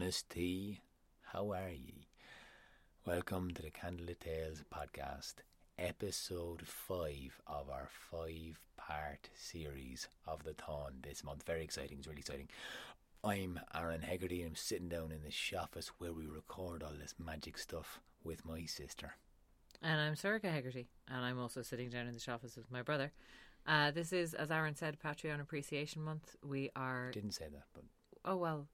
Tea. 0.00 0.80
How 1.22 1.50
are 1.52 1.70
ye? 1.70 2.06
Welcome 3.04 3.50
to 3.50 3.62
the 3.62 3.70
Candlelit 3.70 4.20
Tales 4.20 4.62
podcast, 4.72 5.34
episode 5.76 6.62
5 6.64 7.40
of 7.48 7.68
our 7.68 7.88
five 7.90 8.60
part 8.76 9.28
series 9.34 10.06
of 10.24 10.44
the 10.44 10.52
Táin 10.52 11.02
this 11.02 11.24
month. 11.24 11.42
Very 11.44 11.64
exciting, 11.64 11.98
it's 11.98 12.06
really 12.06 12.20
exciting. 12.20 12.48
I'm 13.24 13.58
Aaron 13.74 14.02
Hegarty 14.02 14.42
and 14.42 14.50
I'm 14.50 14.56
sitting 14.56 14.88
down 14.88 15.10
in 15.10 15.18
the 15.24 15.58
office 15.58 15.90
where 15.98 16.12
we 16.12 16.26
record 16.26 16.84
all 16.84 16.94
this 16.98 17.16
magic 17.18 17.58
stuff 17.58 18.00
with 18.22 18.44
my 18.44 18.66
sister. 18.66 19.16
And 19.82 20.00
I'm 20.00 20.14
Sorcha 20.14 20.44
Hegarty, 20.44 20.86
and 21.08 21.24
I'm 21.24 21.40
also 21.40 21.62
sitting 21.62 21.90
down 21.90 22.06
in 22.06 22.14
the 22.14 22.32
office 22.32 22.56
with 22.56 22.70
my 22.70 22.82
brother. 22.82 23.10
Uh, 23.66 23.90
this 23.90 24.12
is, 24.12 24.32
as 24.34 24.52
Aaron 24.52 24.76
said, 24.76 24.98
Patreon 25.04 25.40
Appreciation 25.40 26.02
Month. 26.02 26.36
We 26.46 26.70
are. 26.76 27.10
Didn't 27.10 27.32
say 27.32 27.46
that, 27.50 27.64
but 27.74 27.82
Oh, 28.24 28.36
well, 28.36 28.68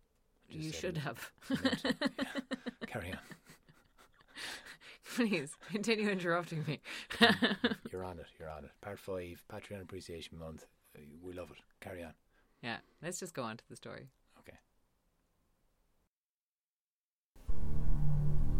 you 0.48 0.72
should 0.72 0.96
have. 0.98 1.30
carry 2.86 3.12
on. 3.12 3.18
Please 5.14 5.56
continue 5.70 6.08
interrupting 6.08 6.64
me. 6.66 6.80
You're 7.92 8.04
on 8.04 8.18
it. 8.18 8.26
You're 8.38 8.50
on 8.50 8.64
it. 8.64 8.70
Part 8.80 8.98
five, 8.98 9.44
Patreon 9.52 9.82
Appreciation 9.82 10.38
Month. 10.38 10.66
We 11.22 11.32
love 11.32 11.50
it. 11.50 11.58
Carry 11.80 12.02
on. 12.02 12.12
yeah, 12.62 12.78
let's 13.02 13.20
just 13.20 13.34
go 13.34 13.42
on 13.42 13.56
to 13.56 13.64
the 13.68 13.76
story. 13.76 14.08
Okay. 14.40 14.56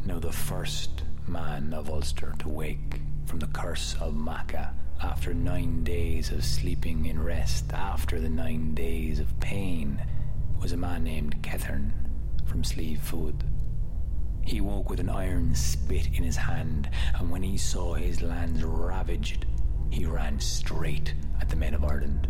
Now, 0.07 0.19
the 0.19 0.33
first 0.33 1.03
man 1.27 1.73
of 1.73 1.89
Ulster 1.91 2.35
to 2.41 2.49
wake 2.49 3.01
from 3.27 3.39
the 3.39 3.47
curse 3.49 3.97
of 4.01 4.15
Macha 4.15 4.75
after 5.03 5.33
nine 5.35 5.83
days 5.83 6.31
of 6.31 6.45
sleeping 6.45 7.07
in 7.07 7.23
rest 7.23 7.73
after 7.73 8.21
the 8.21 8.29
nine 8.29 8.75
days 8.75 9.19
of 9.19 9.39
pain 9.41 10.01
was 10.61 10.73
a 10.73 10.77
man 10.77 11.05
named 11.05 11.43
Kethern 11.43 11.93
from 12.47 12.65
Slieve 12.65 13.01
Food. 13.01 13.45
He 14.43 14.61
woke 14.61 14.91
with 14.91 15.01
an 15.01 15.09
iron 15.09 15.55
spit 15.55 16.09
in 16.15 16.23
his 16.23 16.37
hand, 16.37 16.91
and 17.19 17.31
when 17.31 17.43
he 17.43 17.57
saw 17.57 17.95
his 17.95 18.23
lands 18.23 18.63
ravaged, 18.63 19.47
he 19.91 20.07
ran 20.07 20.39
straight 20.41 21.15
at 21.41 21.49
the 21.49 21.57
men 21.57 21.75
of 21.75 21.85
Ireland. 21.85 22.29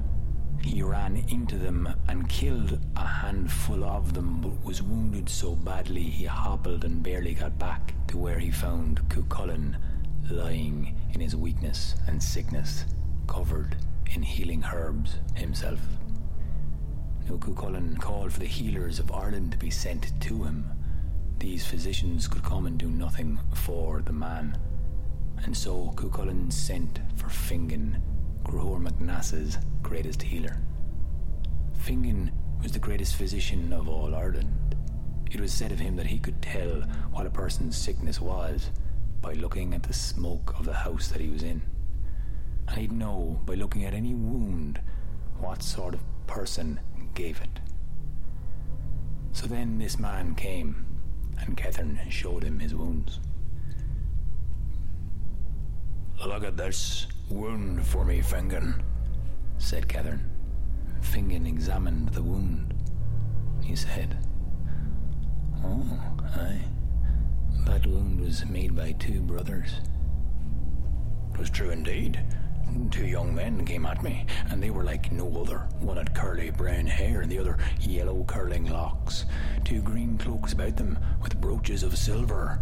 He 0.63 0.83
ran 0.83 1.17
into 1.29 1.57
them 1.57 1.89
and 2.09 2.29
killed 2.29 2.79
a 2.97 3.07
handful 3.07 3.85
of 3.85 4.15
them, 4.15 4.41
but 4.41 4.65
was 4.65 4.83
wounded 4.83 5.29
so 5.29 5.55
badly 5.55 6.03
he 6.03 6.25
hobbled 6.25 6.85
and 6.85 7.03
barely 7.03 7.35
got 7.35 7.59
back 7.59 7.93
to 8.09 8.17
where 8.17 8.39
he 8.39 8.51
found 8.51 9.07
Cuchulainn 9.09 9.77
lying 10.31 10.97
in 11.13 11.21
his 11.21 11.37
weakness 11.37 11.95
and 12.07 12.23
sickness, 12.23 12.85
covered 13.27 13.77
in 14.15 14.23
healing 14.23 14.65
herbs 14.73 15.19
himself. 15.35 15.81
Now 17.27 17.37
Cuchulainn 17.37 17.99
called 18.01 18.33
for 18.33 18.41
the 18.41 18.47
healers 18.47 18.99
of 18.99 19.11
Ireland 19.11 19.53
to 19.53 19.59
be 19.59 19.71
sent 19.71 20.13
to 20.21 20.45
him. 20.45 20.71
These 21.39 21.67
physicians 21.67 22.29
could 22.29 22.43
come 22.43 22.67
and 22.67 22.79
do 22.79 22.91
nothing 22.91 23.39
for 23.55 24.03
the 24.03 24.13
man. 24.13 24.59
And 25.45 25.57
so 25.57 25.93
Cuchulainn 25.97 26.53
sent 26.53 27.01
for 27.17 27.29
Fingon, 27.29 28.01
Grohor 28.45 28.81
MacNass's 28.81 29.59
greatest 29.83 30.23
healer. 30.23 30.59
Fingon 31.79 32.31
was 32.63 32.73
the 32.73 32.79
greatest 32.79 33.17
physician 33.17 33.73
of 33.73 33.89
all 33.89 34.15
Ireland. 34.15 34.77
It 35.31 35.41
was 35.41 35.53
said 35.53 35.73
of 35.73 35.81
him 35.81 35.97
that 35.97 36.07
he 36.07 36.19
could 36.19 36.41
tell 36.41 36.83
what 37.11 37.27
a 37.27 37.31
person's 37.31 37.77
sickness 37.77 38.21
was 38.21 38.71
by 39.21 39.33
looking 39.33 39.75
at 39.75 39.83
the 39.83 39.93
smoke 39.93 40.55
of 40.59 40.67
the 40.67 40.73
house 40.75 41.09
that 41.09 41.21
he 41.21 41.29
was 41.29 41.43
in. 41.43 41.63
And 42.69 42.79
he'd 42.79 42.93
know 42.93 43.41
by 43.45 43.55
looking 43.55 43.85
at 43.85 43.95
any 43.95 44.15
wound 44.15 44.81
what 45.39 45.63
sort 45.63 45.95
of 45.95 46.01
person 46.27 46.81
gave 47.15 47.41
it. 47.41 47.61
So 49.33 49.47
then 49.47 49.79
this 49.79 49.99
man 49.99 50.35
came, 50.35 50.87
and 51.39 51.57
Kethern 51.57 51.99
showed 52.11 52.45
him 52.45 52.59
his 52.59 52.75
wounds. 52.75 53.21
Look 56.25 56.45
at 56.45 56.57
this 56.57 57.07
wound 57.29 57.85
for 57.87 58.05
me, 58.05 58.21
Fingon, 58.21 58.83
said 59.59 59.89
Kethern. 59.89 60.21
Fingon 61.01 61.47
examined 61.47 62.11
the 62.11 62.23
wound. 62.23 62.75
He 63.63 63.77
said, 63.77 64.17
Oh, 65.63 66.15
aye. 66.37 66.63
That 67.67 67.87
wound 67.87 68.21
was 68.21 68.45
made 68.45 68.75
by 68.77 68.93
two 68.93 69.21
brothers. 69.21 69.81
'Twas 71.35 71.51
true 71.51 71.71
indeed. 71.71 72.23
Two 72.91 73.07
young 73.07 73.35
men 73.35 73.65
came 73.65 73.87
at 73.87 74.03
me, 74.03 74.27
and 74.51 74.63
they 74.63 74.71
were 74.71 74.85
like 74.85 75.13
no 75.13 75.29
other. 75.41 75.67
One 75.81 75.97
had 75.97 76.15
curly 76.15 76.51
brown 76.51 76.87
hair, 76.87 77.21
and 77.21 77.31
the 77.31 77.39
other 77.39 77.59
yellow 77.81 78.25
curling 78.25 78.67
locks. 78.71 79.27
Two 79.65 79.81
green 79.81 80.19
cloaks 80.19 80.53
about 80.53 80.77
them, 80.77 80.99
with 81.23 81.41
brooches 81.41 81.83
of 81.83 81.99
silver. 81.99 82.61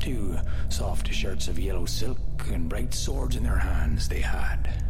Two 0.00 0.36
soft 0.68 1.12
shirts 1.12 1.48
of 1.48 1.58
yellow 1.58 1.86
silk, 1.86 2.18
and 2.52 2.68
bright 2.68 2.94
swords 2.94 3.36
in 3.36 3.42
their 3.42 3.58
hands 3.58 4.08
they 4.08 4.20
had. 4.20 4.82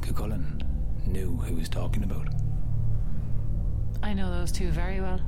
Cuchulainn 0.00 0.62
knew 1.06 1.36
who 1.36 1.54
he 1.54 1.54
was 1.54 1.68
talking 1.68 2.02
about. 2.04 2.28
I 4.02 4.14
know 4.14 4.30
those 4.30 4.52
two 4.52 4.70
very 4.70 5.00
well. 5.00 5.20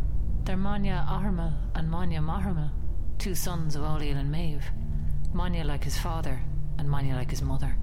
They're 0.45 0.57
Manya 0.57 1.07
Aharmel 1.09 1.55
and 1.75 1.91
Manya 1.91 2.21
Maharmel, 2.21 2.71
two 3.19 3.35
sons 3.35 3.77
of 3.77 3.83
Ailill 3.83 4.17
and 4.17 4.31
Maeve. 4.31 4.65
Manya 5.33 5.65
like 5.65 5.85
his 5.85 5.99
father, 5.99 6.41
and 6.79 6.89
Manya 6.89 7.15
like 7.15 7.31
his 7.31 7.43
mother. 7.43 7.77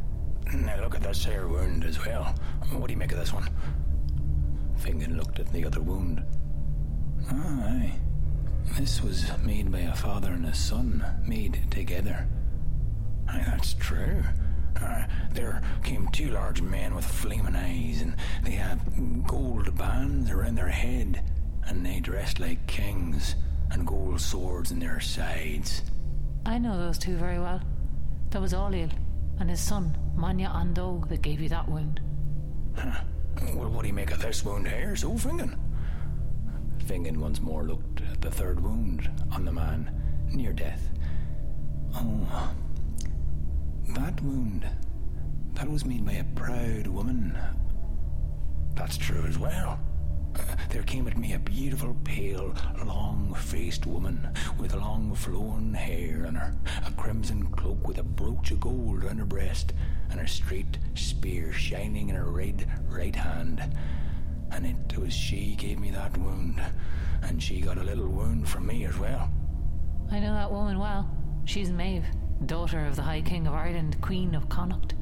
Now 0.54 0.82
look 0.82 0.96
at 0.96 1.02
that 1.04 1.18
here 1.18 1.48
wound 1.48 1.84
as 1.84 2.04
well. 2.06 2.36
What 2.72 2.88
do 2.88 2.94
you 2.94 3.00
make 3.00 3.12
of 3.12 3.20
this 3.20 3.34
one? 3.34 3.50
Fingon 4.80 5.16
looked 5.18 5.40
at 5.40 5.52
the 5.54 5.66
other 5.66 5.82
wound. 5.82 6.24
Aye. 7.30 7.94
This 8.78 9.02
was 9.02 9.30
made 9.44 9.72
by 9.72 9.80
a 9.80 9.96
father 9.96 10.32
and 10.32 10.46
a 10.46 10.54
son, 10.54 11.06
made 11.26 11.60
together. 11.72 12.28
Aye, 13.28 13.44
that's 13.48 13.74
true. 13.76 14.24
Uh, 14.82 15.04
there 15.34 15.62
came 15.84 16.08
two 16.10 16.30
large 16.30 16.62
men 16.62 16.96
with 16.96 17.06
flaming 17.06 17.56
eyes, 17.56 18.02
and 18.02 18.16
they 18.44 18.52
had 18.52 18.80
gold 19.28 19.76
bands 19.78 20.32
around 20.32 20.56
their 20.56 20.70
head, 20.70 21.22
and 21.66 21.86
they 21.86 22.00
dressed 22.00 22.40
like 22.40 22.66
kings, 22.68 23.36
and 23.72 23.86
gold 23.86 24.20
swords 24.20 24.72
in 24.72 24.80
their 24.80 25.00
sides. 25.00 25.82
I 26.46 26.58
know 26.58 26.78
those 26.78 26.98
two 26.98 27.16
very 27.16 27.40
well. 27.40 27.62
That 28.32 28.42
was 28.42 28.54
Ailill 28.54 28.92
and 29.42 29.50
his 29.50 29.60
son, 29.60 29.98
Manya 30.16 30.50
Ando, 30.50 31.08
that 31.10 31.24
gave 31.24 31.42
you 31.42 31.50
that 31.50 31.68
wound. 31.68 32.00
Well, 33.56 33.70
what 33.70 33.82
do 33.82 33.88
you 33.88 33.94
make 33.94 34.12
of 34.12 34.22
this 34.22 34.46
wound 34.46 34.68
here, 34.68 34.96
so 34.96 35.14
Fingon? 35.14 35.58
Fingon 36.86 37.18
once 37.18 37.42
more 37.42 37.64
looked 37.64 38.02
at 38.02 38.22
the 38.22 38.30
third 38.30 38.62
wound 38.62 39.10
on 39.32 39.44
the 39.44 39.52
man, 39.52 39.90
near 40.32 40.54
death. 40.54 40.90
Oh, 41.96 42.54
that 43.90 44.22
wound. 44.22 44.68
That 45.54 45.70
was 45.70 45.86
made 45.86 46.06
by 46.06 46.14
a 46.14 46.24
proud 46.24 46.86
woman. 46.86 47.36
That's 48.76 48.98
true 48.98 49.26
as 49.28 49.40
well. 49.40 49.80
There 50.70 50.84
came 50.84 51.08
at 51.08 51.18
me 51.18 51.34
a 51.34 51.40
beautiful, 51.40 51.96
pale, 52.04 52.54
long 52.86 53.34
faced 53.34 53.86
woman 53.86 54.30
with 54.60 54.76
long 54.76 55.16
flowing 55.16 55.74
hair 55.74 56.24
and 56.26 56.38
her 56.38 56.56
a 56.86 56.92
crimson 56.92 57.41
cloak 57.72 57.88
with 57.88 57.98
a 58.00 58.04
brooch 58.04 58.52
of 58.52 58.60
gold 58.60 59.06
on 59.06 59.18
her 59.18 59.26
breast 59.26 59.72
and 60.10 60.20
her 60.20 60.28
straight 60.28 60.78
spear 60.96 61.54
shining 61.54 62.10
in 62.10 62.16
her 62.16 62.30
red 62.30 62.68
right 62.90 63.16
hand. 63.16 63.62
And 64.52 64.66
it 64.66 64.98
was 64.98 65.14
she 65.14 65.56
gave 65.56 65.80
me 65.80 65.92
that 65.92 66.18
wound, 66.18 66.62
and 67.22 67.42
she 67.42 67.62
got 67.62 67.78
a 67.78 67.84
little 67.84 68.10
wound 68.10 68.50
from 68.50 68.68
me 68.68 68.84
as 68.84 68.98
well. 68.98 69.32
I 70.12 70.20
know 70.20 70.34
that 70.34 70.52
woman 70.52 70.80
well. 70.80 71.10
She's 71.46 71.72
Maeve, 71.72 72.06
daughter 72.46 72.86
of 72.86 72.98
the 72.98 73.04
High 73.04 73.22
King 73.22 73.48
of 73.48 73.54
Ireland, 73.54 74.02
Queen 74.02 74.36
of 74.36 74.50
Connacht. 74.50 74.96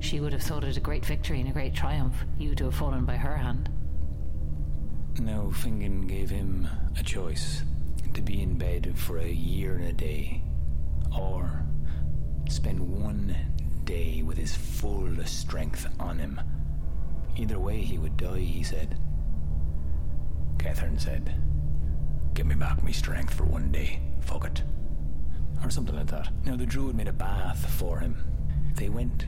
She 0.00 0.18
would 0.18 0.32
have 0.32 0.42
thought 0.42 0.64
it 0.64 0.76
a 0.76 0.80
great 0.80 1.06
victory 1.06 1.38
and 1.38 1.48
a 1.48 1.52
great 1.52 1.74
triumph, 1.74 2.16
you 2.38 2.56
to 2.56 2.64
have 2.64 2.74
fallen 2.74 3.04
by 3.04 3.16
her 3.16 3.36
hand. 3.36 3.70
Now 5.20 5.52
Fingon 5.52 6.08
gave 6.08 6.30
him 6.30 6.68
a 6.98 7.04
choice 7.04 7.62
to 8.14 8.20
be 8.20 8.42
in 8.42 8.58
bed 8.58 8.98
for 8.98 9.18
a 9.18 9.28
year 9.28 9.76
and 9.76 9.84
a 9.84 9.92
day, 9.92 10.42
or 11.16 11.64
spend 12.50 12.80
one 12.80 13.36
day 13.84 14.22
with 14.22 14.36
his 14.36 14.54
full 14.54 15.14
strength 15.24 15.86
on 15.98 16.18
him. 16.18 16.40
Either 17.36 17.58
way, 17.58 17.78
he 17.80 17.98
would 17.98 18.16
die, 18.16 18.38
he 18.40 18.62
said. 18.62 18.98
Kethern 20.58 21.00
said, 21.00 21.34
Give 22.34 22.46
me 22.46 22.54
back 22.54 22.82
me 22.82 22.92
strength 22.92 23.34
for 23.34 23.44
one 23.44 23.70
day. 23.72 24.00
Fuck 24.20 24.44
it. 24.46 24.62
Or 25.62 25.70
something 25.70 25.96
like 25.96 26.08
that. 26.08 26.28
Now, 26.44 26.56
the 26.56 26.66
druid 26.66 26.96
made 26.96 27.08
a 27.08 27.12
bath 27.12 27.68
for 27.70 27.98
him. 27.98 28.16
They 28.74 28.88
went 28.88 29.26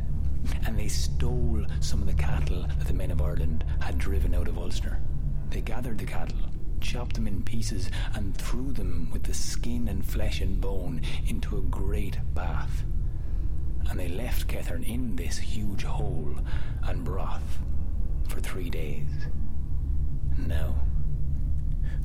and 0.66 0.78
they 0.78 0.88
stole 0.88 1.64
some 1.80 2.00
of 2.00 2.08
the 2.08 2.14
cattle 2.14 2.62
that 2.78 2.86
the 2.86 2.94
men 2.94 3.10
of 3.10 3.22
Ireland 3.22 3.64
had 3.80 3.98
driven 3.98 4.34
out 4.34 4.48
of 4.48 4.58
Ulster. 4.58 4.98
They 5.50 5.60
gathered 5.60 5.98
the 5.98 6.06
cattle, 6.06 6.38
chopped 6.80 7.14
them 7.14 7.26
in 7.26 7.42
pieces, 7.42 7.90
and 8.14 8.36
threw 8.36 8.72
them 8.72 9.08
with 9.12 9.22
the 9.24 9.34
skin 9.34 9.88
and 9.88 10.04
flesh 10.04 10.40
and 10.40 10.60
bone 10.60 11.02
into 11.26 11.58
a 11.58 11.62
great 11.62 12.18
bath. 12.34 12.84
And 13.90 13.98
they 13.98 14.08
left 14.08 14.48
Kethern 14.48 14.88
in 14.88 15.16
this 15.16 15.38
huge 15.38 15.84
hole 15.84 16.34
and 16.84 17.04
broth 17.04 17.58
for 18.28 18.40
three 18.40 18.70
days. 18.70 19.10
Now, 20.38 20.74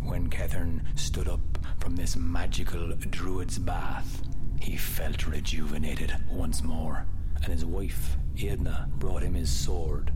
when 0.04 0.30
Kethern 0.30 0.82
stood 0.98 1.28
up 1.28 1.40
from 1.80 1.96
this 1.96 2.16
magical 2.16 2.90
druid's 3.10 3.58
bath, 3.58 4.22
he 4.60 4.76
felt 4.76 5.28
rejuvenated 5.28 6.16
once 6.32 6.64
more, 6.64 7.06
and 7.44 7.54
his 7.54 7.64
wife, 7.64 8.18
Edna, 8.42 8.90
brought 8.98 9.24
him 9.24 9.34
his 9.36 9.50
sword, 9.50 10.12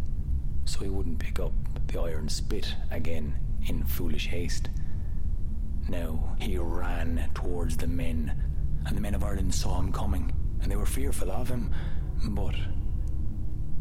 so 0.66 0.80
he 0.80 0.90
wouldn't 0.90 1.20
pick 1.20 1.40
up 1.40 1.54
the 1.88 2.00
iron 2.00 2.28
spit 2.30 2.76
again 2.90 3.36
in 3.68 3.84
foolish 3.84 4.28
haste. 4.28 4.70
Now 5.88 6.36
he 6.40 6.58
ran 6.58 7.30
towards 7.34 7.78
the 7.78 7.88
men, 7.88 8.34
and 8.86 8.98
the 8.98 9.02
men 9.02 9.16
of 9.16 9.24
Ireland 9.24 9.54
saw 9.54 9.80
him 9.80 9.92
coming, 9.92 10.32
and 10.62 10.72
they 10.72 10.76
were 10.76 10.86
fearful 10.86 11.32
of 11.32 11.50
him, 11.50 11.74
but 12.30 12.56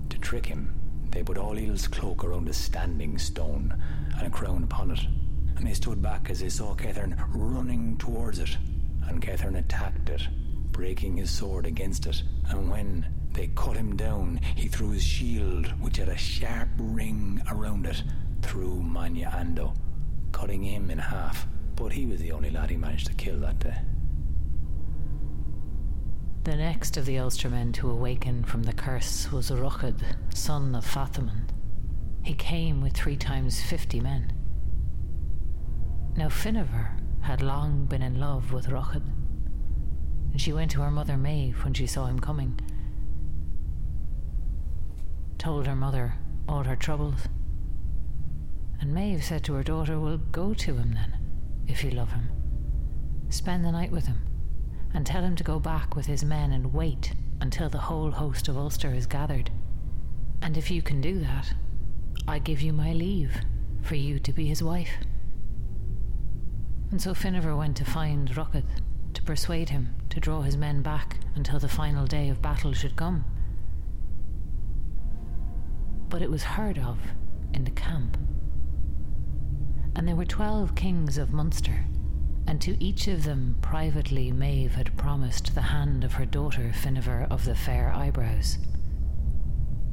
to 0.08 0.18
trick 0.18 0.46
him, 0.46 0.74
they 1.10 1.22
put 1.22 1.36
Ailill's 1.36 1.88
cloak 1.88 2.24
around 2.24 2.48
a 2.48 2.52
standing 2.52 3.18
stone 3.18 3.74
and 4.16 4.26
a 4.26 4.30
crown 4.30 4.62
upon 4.62 4.90
it, 4.90 5.00
and 5.56 5.66
they 5.66 5.74
stood 5.74 6.00
back 6.00 6.30
as 6.30 6.40
they 6.40 6.48
saw 6.48 6.74
Kethern 6.74 7.16
running 7.34 7.96
towards 7.98 8.38
it, 8.38 8.56
and 9.08 9.20
Kethern 9.20 9.58
attacked 9.58 10.08
it, 10.08 10.22
breaking 10.70 11.16
his 11.16 11.30
sword 11.30 11.66
against 11.66 12.06
it, 12.06 12.22
and 12.48 12.70
when 12.70 13.06
they 13.32 13.48
cut 13.48 13.76
him 13.76 13.96
down, 13.96 14.40
he 14.56 14.68
threw 14.68 14.90
his 14.90 15.02
shield, 15.02 15.66
which 15.80 15.98
had 15.98 16.08
a 16.08 16.16
sharp 16.16 16.68
ring 16.78 17.42
around 17.50 17.86
it, 17.86 18.02
through 18.42 18.82
Manya 18.82 19.30
Ando, 19.34 19.76
cutting 20.32 20.62
him 20.62 20.90
in 20.90 20.98
half, 20.98 21.46
but 21.76 21.92
he 21.92 22.06
was 22.06 22.20
the 22.20 22.32
only 22.32 22.50
lad 22.50 22.70
he 22.70 22.76
managed 22.76 23.06
to 23.06 23.14
kill 23.14 23.38
that 23.40 23.58
day. 23.58 23.76
The 26.44 26.56
next 26.56 26.96
of 26.96 27.04
the 27.04 27.16
Ulstermen 27.16 27.74
to 27.74 27.90
awaken 27.90 28.44
from 28.44 28.62
the 28.62 28.72
curse 28.72 29.30
was 29.30 29.50
Ruchad, 29.50 30.00
son 30.32 30.74
of 30.74 30.86
Fathaman. 30.86 31.50
He 32.24 32.32
came 32.32 32.80
with 32.80 32.94
three 32.94 33.16
times 33.16 33.60
fifty 33.60 34.00
men. 34.00 34.32
Now 36.16 36.30
Finiver 36.30 36.96
had 37.20 37.42
long 37.42 37.84
been 37.84 38.00
in 38.00 38.18
love 38.18 38.54
with 38.54 38.68
Ruchad, 38.68 39.02
and 40.32 40.40
she 40.40 40.54
went 40.54 40.70
to 40.70 40.80
her 40.80 40.90
mother 40.90 41.18
Maeve 41.18 41.62
when 41.62 41.74
she 41.74 41.86
saw 41.86 42.06
him 42.06 42.18
coming, 42.18 42.58
told 45.36 45.66
her 45.66 45.76
mother 45.76 46.14
all 46.48 46.64
her 46.64 46.76
troubles. 46.76 47.28
And 48.80 48.94
Maeve 48.94 49.22
said 49.22 49.44
to 49.44 49.54
her 49.54 49.62
daughter, 49.62 50.00
Well, 50.00 50.16
go 50.16 50.54
to 50.54 50.74
him 50.74 50.94
then, 50.94 51.18
if 51.68 51.84
you 51.84 51.90
love 51.90 52.12
him. 52.12 52.30
Spend 53.28 53.62
the 53.62 53.72
night 53.72 53.92
with 53.92 54.06
him 54.06 54.29
and 54.92 55.06
tell 55.06 55.22
him 55.22 55.36
to 55.36 55.44
go 55.44 55.58
back 55.60 55.94
with 55.94 56.06
his 56.06 56.24
men 56.24 56.52
and 56.52 56.72
wait 56.72 57.12
until 57.40 57.68
the 57.68 57.78
whole 57.78 58.10
host 58.10 58.48
of 58.48 58.56
Ulster 58.56 58.92
is 58.92 59.06
gathered. 59.06 59.50
And 60.42 60.56
if 60.56 60.70
you 60.70 60.82
can 60.82 61.00
do 61.00 61.20
that, 61.20 61.54
I 62.26 62.38
give 62.38 62.60
you 62.60 62.72
my 62.72 62.92
leave 62.92 63.34
for 63.82 63.94
you 63.94 64.18
to 64.20 64.32
be 64.32 64.46
his 64.46 64.62
wife. 64.62 64.92
And 66.90 67.00
so 67.00 67.14
Finiver 67.14 67.54
went 67.54 67.76
to 67.78 67.84
find 67.84 68.28
Ruchad 68.30 68.64
to 69.14 69.22
persuade 69.22 69.70
him 69.70 69.94
to 70.10 70.20
draw 70.20 70.42
his 70.42 70.56
men 70.56 70.82
back 70.82 71.18
until 71.34 71.58
the 71.58 71.68
final 71.68 72.06
day 72.06 72.28
of 72.28 72.42
battle 72.42 72.72
should 72.72 72.96
come. 72.96 73.24
But 76.08 76.22
it 76.22 76.30
was 76.30 76.42
heard 76.42 76.78
of 76.78 76.98
in 77.54 77.64
the 77.64 77.70
camp. 77.70 78.18
And 79.94 80.08
there 80.08 80.16
were 80.16 80.24
twelve 80.24 80.74
kings 80.74 81.18
of 81.18 81.32
Munster 81.32 81.84
and 82.50 82.60
to 82.60 82.82
each 82.82 83.06
of 83.06 83.22
them 83.22 83.54
privately 83.62 84.32
Maeve 84.32 84.74
had 84.74 84.96
promised 84.96 85.54
the 85.54 85.60
hand 85.60 86.02
of 86.02 86.14
her 86.14 86.26
daughter 86.26 86.72
Finiver 86.72 87.28
of 87.30 87.44
the 87.44 87.54
Fair 87.54 87.92
Eyebrows. 87.92 88.58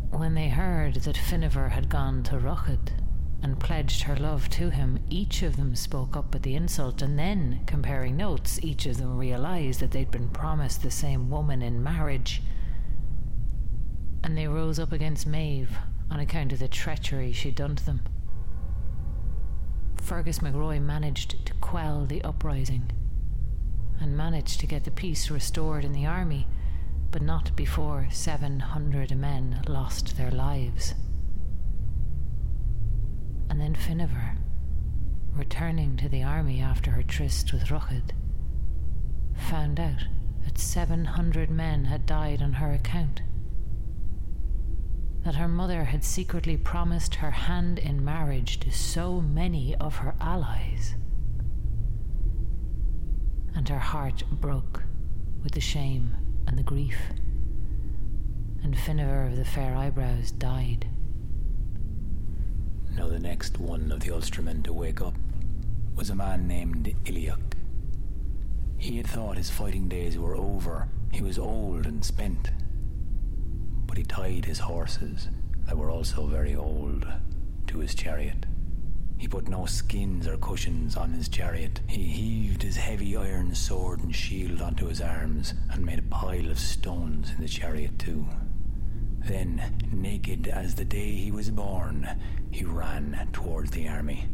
When 0.09 0.33
they 0.33 0.49
heard 0.49 0.95
that 0.95 1.17
Finiver 1.17 1.69
had 1.69 1.87
gone 1.87 2.23
to 2.23 2.39
Ruchad 2.39 2.93
and 3.43 3.59
pledged 3.59 4.01
her 4.01 4.15
love 4.15 4.49
to 4.49 4.71
him, 4.71 4.97
each 5.07 5.43
of 5.43 5.55
them 5.55 5.75
spoke 5.75 6.17
up 6.17 6.33
at 6.33 6.41
the 6.41 6.55
insult, 6.55 7.03
and 7.03 7.19
then, 7.19 7.59
comparing 7.67 8.17
notes, 8.17 8.59
each 8.63 8.87
of 8.87 8.97
them 8.97 9.19
realized 9.19 9.79
that 9.81 9.91
they'd 9.91 10.09
been 10.09 10.29
promised 10.29 10.81
the 10.81 10.89
same 10.89 11.29
woman 11.29 11.61
in 11.61 11.83
marriage. 11.83 12.41
And 14.23 14.35
they 14.35 14.47
rose 14.47 14.79
up 14.79 14.91
against 14.91 15.27
Maeve 15.27 15.77
on 16.09 16.19
account 16.19 16.53
of 16.53 16.57
the 16.57 16.67
treachery 16.67 17.31
she'd 17.33 17.53
done 17.53 17.75
to 17.75 17.85
them. 17.85 18.01
Fergus 20.01 20.39
McRoy 20.39 20.81
managed 20.81 21.45
to 21.45 21.53
quell 21.55 22.05
the 22.05 22.21
uprising 22.23 22.91
and 23.99 24.15
managed 24.15 24.59
to 24.59 24.67
get 24.67 24.83
the 24.83 24.91
peace 24.91 25.29
restored 25.29 25.83
in 25.83 25.93
the 25.93 26.05
army, 26.05 26.47
but 27.11 27.21
not 27.21 27.55
before 27.55 28.07
700 28.11 29.15
men 29.17 29.61
lost 29.67 30.17
their 30.17 30.31
lives. 30.31 30.93
And 33.49 33.59
then 33.59 33.75
Finiver, 33.75 34.37
returning 35.33 35.97
to 35.97 36.09
the 36.09 36.23
army 36.23 36.61
after 36.61 36.91
her 36.91 37.03
tryst 37.03 37.51
with 37.51 37.69
Ruchad, 37.69 38.11
found 39.35 39.79
out 39.79 40.05
that 40.43 40.57
700 40.57 41.49
men 41.49 41.85
had 41.85 42.05
died 42.05 42.41
on 42.41 42.53
her 42.53 42.71
account 42.71 43.21
that 45.27 45.35
her 45.35 45.47
mother 45.49 45.83
had 45.83 46.05
secretly 46.05 46.55
promised 46.55 47.15
her 47.15 47.31
hand 47.31 47.77
in 47.77 48.05
marriage 48.05 48.61
to 48.61 48.71
so 48.71 49.19
many 49.19 49.75
of 49.75 49.97
her 49.97 50.15
allies. 50.21 50.95
And 53.53 53.67
her 53.67 53.77
heart 53.77 54.23
broke 54.31 54.83
with 55.43 55.51
the 55.51 55.59
shame 55.59 56.15
and 56.47 56.57
the 56.57 56.63
grief. 56.63 56.97
And 58.63 58.79
Finiver 58.79 59.25
of 59.25 59.35
the 59.35 59.43
Fair 59.43 59.75
Eyebrows 59.75 60.31
died. 60.31 60.87
Now, 62.95 63.09
the 63.09 63.19
next 63.19 63.57
one 63.57 63.91
of 63.91 63.99
the 63.99 64.11
Ulstermen 64.11 64.63
to 64.63 64.71
wake 64.71 65.01
up 65.01 65.15
was 65.93 66.09
a 66.09 66.15
man 66.15 66.47
named 66.47 66.95
Iliach. 67.03 67.53
He 68.77 68.95
had 68.95 69.07
thought 69.07 69.35
his 69.35 69.49
fighting 69.49 69.89
days 69.89 70.17
were 70.17 70.37
over. 70.37 70.87
He 71.11 71.21
was 71.21 71.37
old 71.37 71.85
and 71.85 72.05
spent 72.05 72.51
he 73.97 74.03
tied 74.03 74.45
his 74.45 74.59
horses, 74.59 75.27
that 75.65 75.75
were 75.75 75.89
also 75.89 76.27
very 76.27 76.55
old, 76.55 77.07
to 77.65 77.79
his 77.79 77.95
chariot. 77.95 78.45
He 79.17 79.27
put 79.27 79.47
no 79.47 79.65
skins 79.65 80.27
or 80.27 80.37
cushions 80.37 80.95
on 80.95 81.11
his 81.11 81.27
chariot. 81.27 81.81
He 81.87 82.03
heaved 82.03 82.61
his 82.61 82.77
heavy 82.77 83.17
iron 83.17 83.55
sword 83.55 84.01
and 84.01 84.15
shield 84.15 84.61
onto 84.61 84.85
his 84.85 85.01
arms 85.01 85.55
and 85.71 85.83
made 85.83 85.97
a 85.97 86.03
pile 86.03 86.51
of 86.51 86.59
stones 86.59 87.31
in 87.31 87.41
the 87.41 87.47
chariot 87.47 87.97
too. 87.97 88.27
Then, 89.25 89.79
naked 89.91 90.47
as 90.47 90.75
the 90.75 90.85
day 90.85 91.15
he 91.15 91.31
was 91.31 91.49
born, 91.49 92.07
he 92.51 92.63
ran 92.63 93.27
towards 93.33 93.71
the 93.71 93.87
army. 93.87 94.27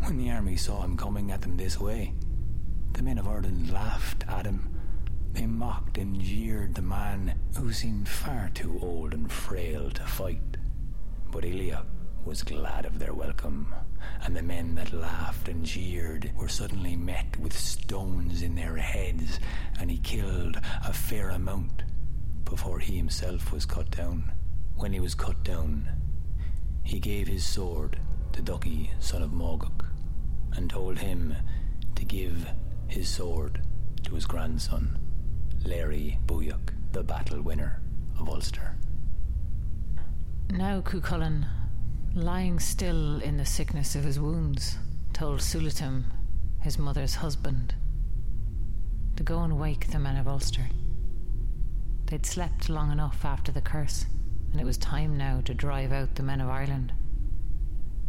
When 0.00 0.18
the 0.18 0.30
army 0.30 0.56
saw 0.56 0.82
him 0.82 0.98
coming 0.98 1.30
at 1.30 1.40
them 1.40 1.56
this 1.56 1.80
way, 1.80 2.12
the 2.92 3.02
men 3.02 3.16
of 3.16 3.26
Ireland 3.26 3.72
laughed 3.72 4.24
at 4.28 4.44
him 4.44 4.79
they 5.32 5.46
mocked 5.46 5.98
and 5.98 6.20
jeered 6.20 6.74
the 6.74 6.82
man 6.82 7.38
who 7.56 7.72
seemed 7.72 8.08
far 8.08 8.50
too 8.54 8.78
old 8.82 9.14
and 9.14 9.30
frail 9.30 9.90
to 9.90 10.02
fight. 10.02 10.56
But 11.30 11.44
Ilya 11.44 11.84
was 12.24 12.42
glad 12.42 12.84
of 12.84 12.98
their 12.98 13.14
welcome, 13.14 13.74
and 14.22 14.36
the 14.36 14.42
men 14.42 14.74
that 14.74 14.92
laughed 14.92 15.48
and 15.48 15.64
jeered 15.64 16.30
were 16.36 16.48
suddenly 16.48 16.96
met 16.96 17.36
with 17.38 17.58
stones 17.58 18.42
in 18.42 18.54
their 18.54 18.76
heads, 18.76 19.40
and 19.78 19.90
he 19.90 19.98
killed 19.98 20.56
a 20.84 20.92
fair 20.92 21.30
amount 21.30 21.82
before 22.44 22.78
he 22.78 22.96
himself 22.96 23.52
was 23.52 23.64
cut 23.64 23.90
down. 23.90 24.32
When 24.76 24.92
he 24.92 25.00
was 25.00 25.14
cut 25.14 25.42
down, 25.42 25.88
he 26.82 26.98
gave 27.00 27.28
his 27.28 27.44
sword 27.44 27.98
to 28.32 28.42
Ducky, 28.42 28.90
son 28.98 29.22
of 29.22 29.30
Mogok, 29.30 29.86
and 30.52 30.68
told 30.68 30.98
him 30.98 31.34
to 31.94 32.04
give 32.04 32.48
his 32.88 33.08
sword 33.08 33.62
to 34.04 34.14
his 34.14 34.26
grandson. 34.26 34.99
Láegaire 35.64 36.18
Búadach, 36.26 36.72
the 36.92 37.02
battle 37.02 37.42
winner 37.42 37.80
of 38.18 38.28
Ulster. 38.28 38.76
Now 40.50 40.80
Cuchulainn, 40.80 41.46
lying 42.14 42.58
still 42.58 43.20
in 43.20 43.36
the 43.36 43.44
sickness 43.44 43.94
of 43.94 44.04
his 44.04 44.18
wounds, 44.18 44.78
told 45.12 45.40
Sulatim, 45.40 46.04
his 46.60 46.78
mother's 46.78 47.16
husband, 47.16 47.74
to 49.16 49.22
go 49.22 49.40
and 49.40 49.60
wake 49.60 49.90
the 49.90 49.98
men 49.98 50.16
of 50.16 50.26
Ulster. 50.26 50.66
They'd 52.06 52.26
slept 52.26 52.68
long 52.68 52.90
enough 52.90 53.24
after 53.24 53.52
the 53.52 53.60
curse, 53.60 54.06
and 54.52 54.60
it 54.60 54.64
was 54.64 54.78
time 54.78 55.16
now 55.16 55.40
to 55.42 55.54
drive 55.54 55.92
out 55.92 56.14
the 56.14 56.22
men 56.22 56.40
of 56.40 56.48
Ireland. 56.48 56.92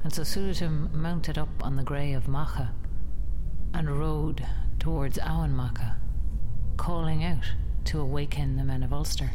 And 0.04 0.12
so 0.12 0.24
Sulatim 0.24 0.92
mounted 0.94 1.38
up 1.38 1.64
on 1.64 1.76
the 1.76 1.84
grey 1.84 2.14
of 2.14 2.28
Macha 2.28 2.74
and 3.74 4.00
rode 4.00 4.44
towards 4.80 5.20
Emain 5.20 5.56
Macha 5.56 6.01
calling 6.78 7.24
out 7.24 7.44
to 7.86 8.00
awaken 8.00 8.56
the 8.56 8.64
men 8.64 8.84
of 8.84 8.94
Ulster. 8.94 9.32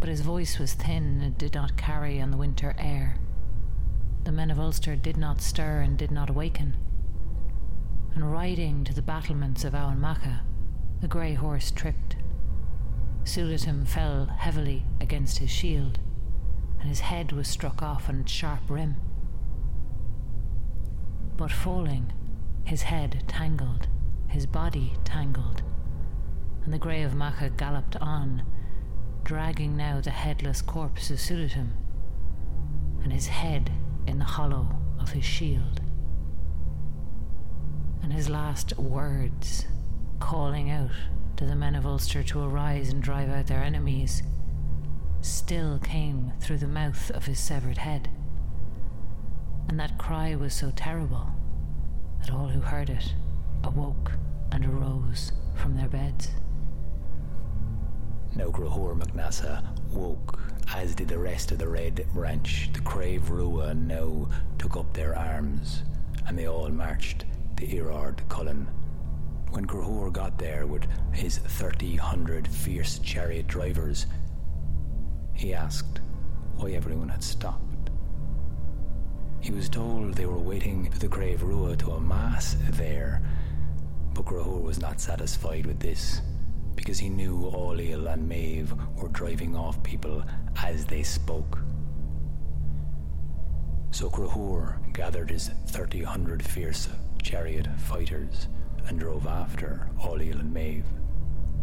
But 0.00 0.08
his 0.08 0.20
voice 0.20 0.58
was 0.58 0.74
thin 0.74 1.20
and 1.22 1.38
did 1.38 1.54
not 1.54 1.76
carry 1.76 2.20
on 2.20 2.30
the 2.30 2.36
winter 2.36 2.74
air. 2.78 3.16
The 4.24 4.32
men 4.32 4.50
of 4.50 4.58
Ulster 4.58 4.96
did 4.96 5.16
not 5.16 5.40
stir 5.40 5.80
and 5.80 5.96
did 5.96 6.10
not 6.10 6.30
awaken. 6.30 6.76
And 8.14 8.32
riding 8.32 8.84
to 8.84 8.94
the 8.94 9.02
battlements 9.02 9.64
of 9.64 9.74
Emain 9.74 10.00
Macha, 10.00 10.42
the 11.00 11.08
grey 11.08 11.34
horse 11.34 11.70
tripped. 11.70 12.16
Sulatim 13.24 13.86
fell 13.86 14.26
heavily 14.26 14.84
against 15.00 15.38
his 15.38 15.50
shield, 15.50 15.98
and 16.80 16.88
his 16.88 17.00
head 17.00 17.32
was 17.32 17.48
struck 17.48 17.82
off 17.82 18.08
on 18.08 18.20
its 18.20 18.32
sharp 18.32 18.60
rim. 18.68 18.96
but 21.36 21.50
falling, 21.50 22.12
his 22.64 22.82
head 22.82 23.24
tangled, 23.26 23.88
his 24.28 24.46
body 24.46 24.92
tangled, 25.04 25.62
and 26.72 26.80
the 26.80 26.84
grey 26.84 27.02
of 27.02 27.14
Macha 27.14 27.50
galloped 27.50 27.96
on, 27.96 28.42
dragging 29.24 29.76
now 29.76 30.00
the 30.00 30.08
headless 30.08 30.62
corpse 30.62 31.10
of 31.10 31.18
Sulitim, 31.18 31.72
and 33.02 33.12
his 33.12 33.26
head 33.26 33.70
in 34.06 34.18
the 34.18 34.24
hollow 34.24 34.66
of 34.98 35.10
his 35.10 35.22
shield. 35.22 35.82
And 38.02 38.10
his 38.10 38.30
last 38.30 38.78
words, 38.78 39.66
calling 40.18 40.70
out 40.70 40.92
to 41.36 41.44
the 41.44 41.54
men 41.54 41.74
of 41.74 41.84
Ulster 41.84 42.22
to 42.22 42.42
arise 42.42 42.88
and 42.88 43.02
drive 43.02 43.28
out 43.28 43.48
their 43.48 43.62
enemies, 43.62 44.22
still 45.20 45.78
came 45.78 46.32
through 46.40 46.56
the 46.56 46.66
mouth 46.66 47.10
of 47.10 47.26
his 47.26 47.38
severed 47.38 47.76
head. 47.76 48.08
And 49.68 49.78
that 49.78 49.98
cry 49.98 50.36
was 50.36 50.54
so 50.54 50.72
terrible 50.74 51.26
that 52.22 52.32
all 52.32 52.48
who 52.48 52.60
heard 52.60 52.88
it 52.88 53.12
awoke 53.62 54.12
and 54.50 54.64
arose 54.64 55.32
from 55.54 55.76
their 55.76 55.88
beds. 55.88 56.30
Now 58.34 58.48
Grahor 58.48 58.94
MacNassa 58.94 59.62
woke, 59.90 60.40
as 60.74 60.94
did 60.94 61.08
the 61.08 61.18
rest 61.18 61.52
of 61.52 61.58
the 61.58 61.68
Red 61.68 62.06
Branch. 62.14 62.70
The 62.72 62.80
Crave 62.80 63.30
Rua 63.30 63.74
now 63.74 64.28
took 64.58 64.76
up 64.76 64.92
their 64.94 65.16
arms, 65.16 65.82
and 66.26 66.38
they 66.38 66.48
all 66.48 66.70
marched 66.70 67.26
to 67.58 67.66
Erard 67.66 68.26
Cullen. 68.28 68.66
When 69.50 69.64
Grahor 69.64 70.10
got 70.10 70.38
there 70.38 70.66
with 70.66 70.86
his 71.12 71.36
thirty 71.38 71.96
hundred 71.96 72.48
fierce 72.48 72.98
chariot 73.00 73.48
drivers, 73.48 74.06
he 75.34 75.52
asked 75.52 76.00
why 76.56 76.70
everyone 76.70 77.10
had 77.10 77.22
stopped. 77.22 77.90
He 79.40 79.52
was 79.52 79.68
told 79.68 80.14
they 80.14 80.26
were 80.26 80.38
waiting 80.38 80.90
for 80.90 80.98
the 80.98 81.08
Crave 81.08 81.42
Rua 81.42 81.76
to 81.76 81.90
amass 81.90 82.56
there, 82.70 83.20
but 84.14 84.24
Grahor 84.24 84.58
was 84.60 84.80
not 84.80 85.00
satisfied 85.00 85.66
with 85.66 85.80
this 85.80 86.22
because 86.76 86.98
he 86.98 87.08
knew 87.08 87.50
Ailill 87.54 88.12
and 88.12 88.28
Maeve 88.28 88.74
were 88.96 89.08
driving 89.08 89.56
off 89.56 89.82
people 89.82 90.22
as 90.62 90.84
they 90.84 91.02
spoke. 91.02 91.58
So 93.90 94.08
Grahor 94.08 94.80
gathered 94.92 95.30
his 95.30 95.48
thirty 95.66 96.02
hundred 96.02 96.42
fierce 96.42 96.88
chariot 97.22 97.68
fighters 97.78 98.48
and 98.88 98.98
drove 98.98 99.26
after 99.26 99.88
Ailill 100.00 100.40
and 100.40 100.52
Maeve. 100.52 100.86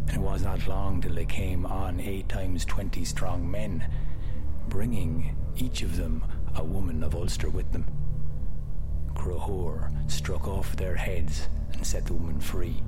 And 0.08 0.18
it 0.18 0.22
was 0.22 0.44
not 0.44 0.68
long 0.68 1.02
till 1.02 1.14
they 1.14 1.26
came 1.26 1.66
on 1.66 2.00
eight 2.00 2.30
times 2.30 2.66
twenty 2.66 3.04
strong 3.04 3.50
men, 3.50 3.86
bringing 4.68 5.36
each 5.56 5.82
of 5.82 5.98
them 5.98 6.24
a 6.56 6.64
woman 6.64 7.04
of 7.04 7.16
Ulster 7.16 7.50
with 7.50 7.72
them. 7.72 7.86
Grahor 9.14 9.92
struck 10.08 10.48
off 10.48 10.76
their 10.78 10.96
heads 10.96 11.50
and 11.74 11.86
set 11.86 12.06
the 12.06 12.14
woman 12.14 12.40
free 12.40 12.82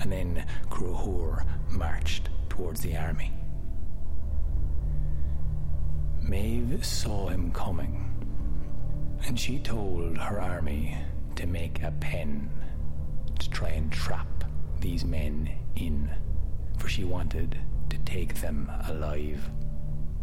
and 0.00 0.12
then 0.12 0.44
Grahor 0.68 1.44
marched 1.68 2.28
towards 2.48 2.80
the 2.80 2.96
army. 2.96 3.32
Maeve 6.22 6.84
saw 6.84 7.28
him 7.28 7.50
coming, 7.52 8.06
and 9.26 9.38
she 9.38 9.58
told 9.58 10.16
her 10.18 10.40
army 10.40 10.96
to 11.36 11.46
make 11.46 11.82
a 11.82 11.90
pen 11.92 12.50
to 13.38 13.50
try 13.50 13.70
and 13.70 13.90
trap 13.90 14.44
these 14.80 15.04
men 15.04 15.50
in, 15.76 16.10
for 16.78 16.88
she 16.88 17.04
wanted 17.04 17.58
to 17.88 17.98
take 17.98 18.34
them 18.40 18.70
alive. 18.88 19.50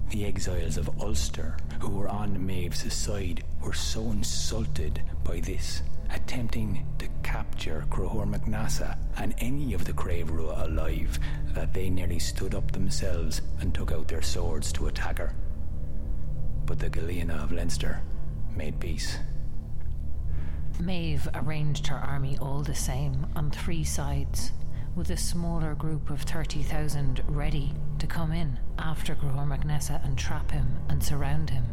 The 0.10 0.26
exiles 0.26 0.78
of 0.78 1.02
Ulster, 1.02 1.58
who 1.82 1.90
were 1.90 2.08
on 2.08 2.46
Maeve's 2.46 2.94
side, 2.94 3.44
were 3.62 3.74
so 3.74 4.12
insulted 4.12 5.02
by 5.24 5.42
this 5.42 5.82
attempting 6.14 6.86
to 7.00 7.08
capture 7.24 7.86
Crahor 7.90 8.26
MacNassa 8.26 8.98
and 9.18 9.36
any 9.40 9.74
of 9.74 9.86
the 9.86 9.94
Crave 9.94 10.30
Rua 10.30 10.66
alive 10.66 11.20
that 11.54 11.74
they 11.74 11.90
nearly 11.90 12.20
stood 12.20 12.56
up 12.56 12.72
themselves 12.72 13.42
and 13.60 13.74
took 13.74 13.92
out 13.92 14.08
their 14.08 14.22
swords 14.22 14.72
to 14.74 14.88
attack 14.88 15.18
her. 15.18 15.34
But 16.66 16.80
the 16.80 16.90
Galena 16.90 17.36
of 17.36 17.52
Leinster 17.52 18.02
made 18.56 18.80
peace. 18.80 19.18
Maeve 20.80 21.28
arranged 21.34 21.88
her 21.88 21.98
army 21.98 22.38
all 22.40 22.62
the 22.62 22.76
same 22.76 23.26
on 23.36 23.50
three 23.52 23.84
sides, 23.84 24.52
with 24.96 25.10
a 25.10 25.18
smaller 25.18 25.76
group 25.76 26.10
of 26.10 26.22
30,000 26.22 27.22
ready 27.28 27.74
to 28.00 28.08
come 28.08 28.32
in 28.32 28.58
after 28.78 29.16
Grahor 29.16 29.46
MacNessa 29.46 30.04
and 30.06 30.18
trap 30.18 30.52
him 30.52 30.80
and 30.90 31.04
surround 31.04 31.50
him, 31.50 31.66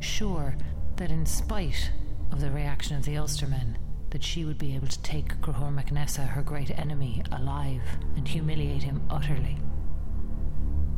sure 0.00 0.56
that 0.96 1.10
in 1.10 1.26
spite 1.26 1.90
of 2.34 2.40
the 2.40 2.50
reaction 2.50 2.96
of 2.96 3.04
the 3.04 3.14
Ulstermen 3.14 3.76
that 4.10 4.24
she 4.24 4.44
would 4.44 4.58
be 4.58 4.74
able 4.74 4.88
to 4.88 5.02
take 5.02 5.40
Grahor 5.40 5.70
MacNessa, 5.70 6.26
her 6.26 6.42
great 6.42 6.76
enemy, 6.76 7.22
alive 7.30 7.80
and 8.16 8.26
humiliate 8.26 8.82
him 8.82 9.00
utterly. 9.08 9.56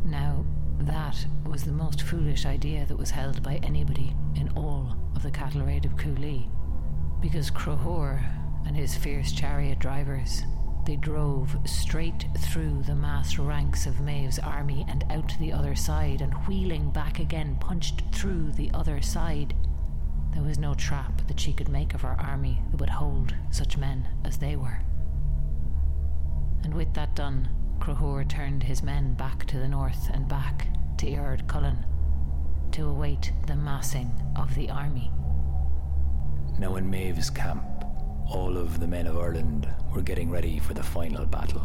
Now, 0.02 0.46
that 0.78 1.26
was 1.44 1.62
the 1.62 1.72
most 1.72 2.00
foolish 2.00 2.46
idea 2.46 2.86
that 2.86 2.96
was 2.96 3.10
held 3.10 3.42
by 3.42 3.56
anybody 3.56 4.14
in 4.34 4.48
all 4.56 4.96
of 5.14 5.22
the 5.22 5.30
cattle 5.30 5.60
raid 5.60 5.84
of 5.84 5.98
Cooley, 5.98 6.48
because 7.20 7.50
Crahor 7.50 8.18
and 8.66 8.74
his 8.74 8.96
fierce 8.96 9.30
chariot 9.30 9.78
drivers 9.78 10.42
they 10.86 10.96
drove 10.96 11.54
straight 11.66 12.24
through 12.38 12.82
the 12.84 12.94
massed 12.94 13.38
ranks 13.38 13.84
of 13.84 14.00
Maeve's 14.00 14.38
army 14.38 14.86
and 14.88 15.04
out 15.10 15.28
to 15.28 15.38
the 15.38 15.52
other 15.52 15.74
side, 15.74 16.22
and 16.22 16.32
wheeling 16.46 16.90
back 16.92 17.18
again, 17.18 17.58
punched 17.60 18.04
through 18.12 18.52
the 18.52 18.70
other 18.72 19.02
side. 19.02 19.52
There 20.36 20.44
was 20.44 20.58
no 20.58 20.74
trap 20.74 21.26
that 21.28 21.40
she 21.40 21.54
could 21.54 21.70
make 21.70 21.94
of 21.94 22.02
her 22.02 22.14
army 22.20 22.60
that 22.70 22.78
would 22.78 22.90
hold 22.90 23.34
such 23.50 23.78
men 23.78 24.06
as 24.22 24.36
they 24.36 24.54
were. 24.54 24.82
And 26.62 26.74
with 26.74 26.92
that 26.92 27.16
done, 27.16 27.48
Crahor 27.78 28.28
turned 28.28 28.62
his 28.62 28.82
men 28.82 29.14
back 29.14 29.46
to 29.46 29.58
the 29.58 29.66
north 29.66 30.10
and 30.12 30.28
back 30.28 30.68
to 30.98 31.08
Eard 31.08 31.48
Cullen 31.48 31.86
to 32.72 32.86
await 32.86 33.32
the 33.46 33.56
massing 33.56 34.12
of 34.36 34.54
the 34.54 34.68
army. 34.68 35.10
Now 36.58 36.76
in 36.76 36.90
Maeve's 36.90 37.30
camp, 37.30 37.64
all 38.28 38.58
of 38.58 38.78
the 38.78 38.86
men 38.86 39.06
of 39.06 39.16
Ireland 39.16 39.66
were 39.94 40.02
getting 40.02 40.30
ready 40.30 40.58
for 40.58 40.74
the 40.74 40.82
final 40.82 41.24
battle. 41.24 41.64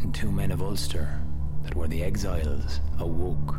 And 0.00 0.14
two 0.14 0.32
men 0.32 0.50
of 0.50 0.62
Ulster, 0.62 1.20
that 1.62 1.74
were 1.74 1.88
the 1.88 2.04
exiles, 2.04 2.80
awoke 2.98 3.56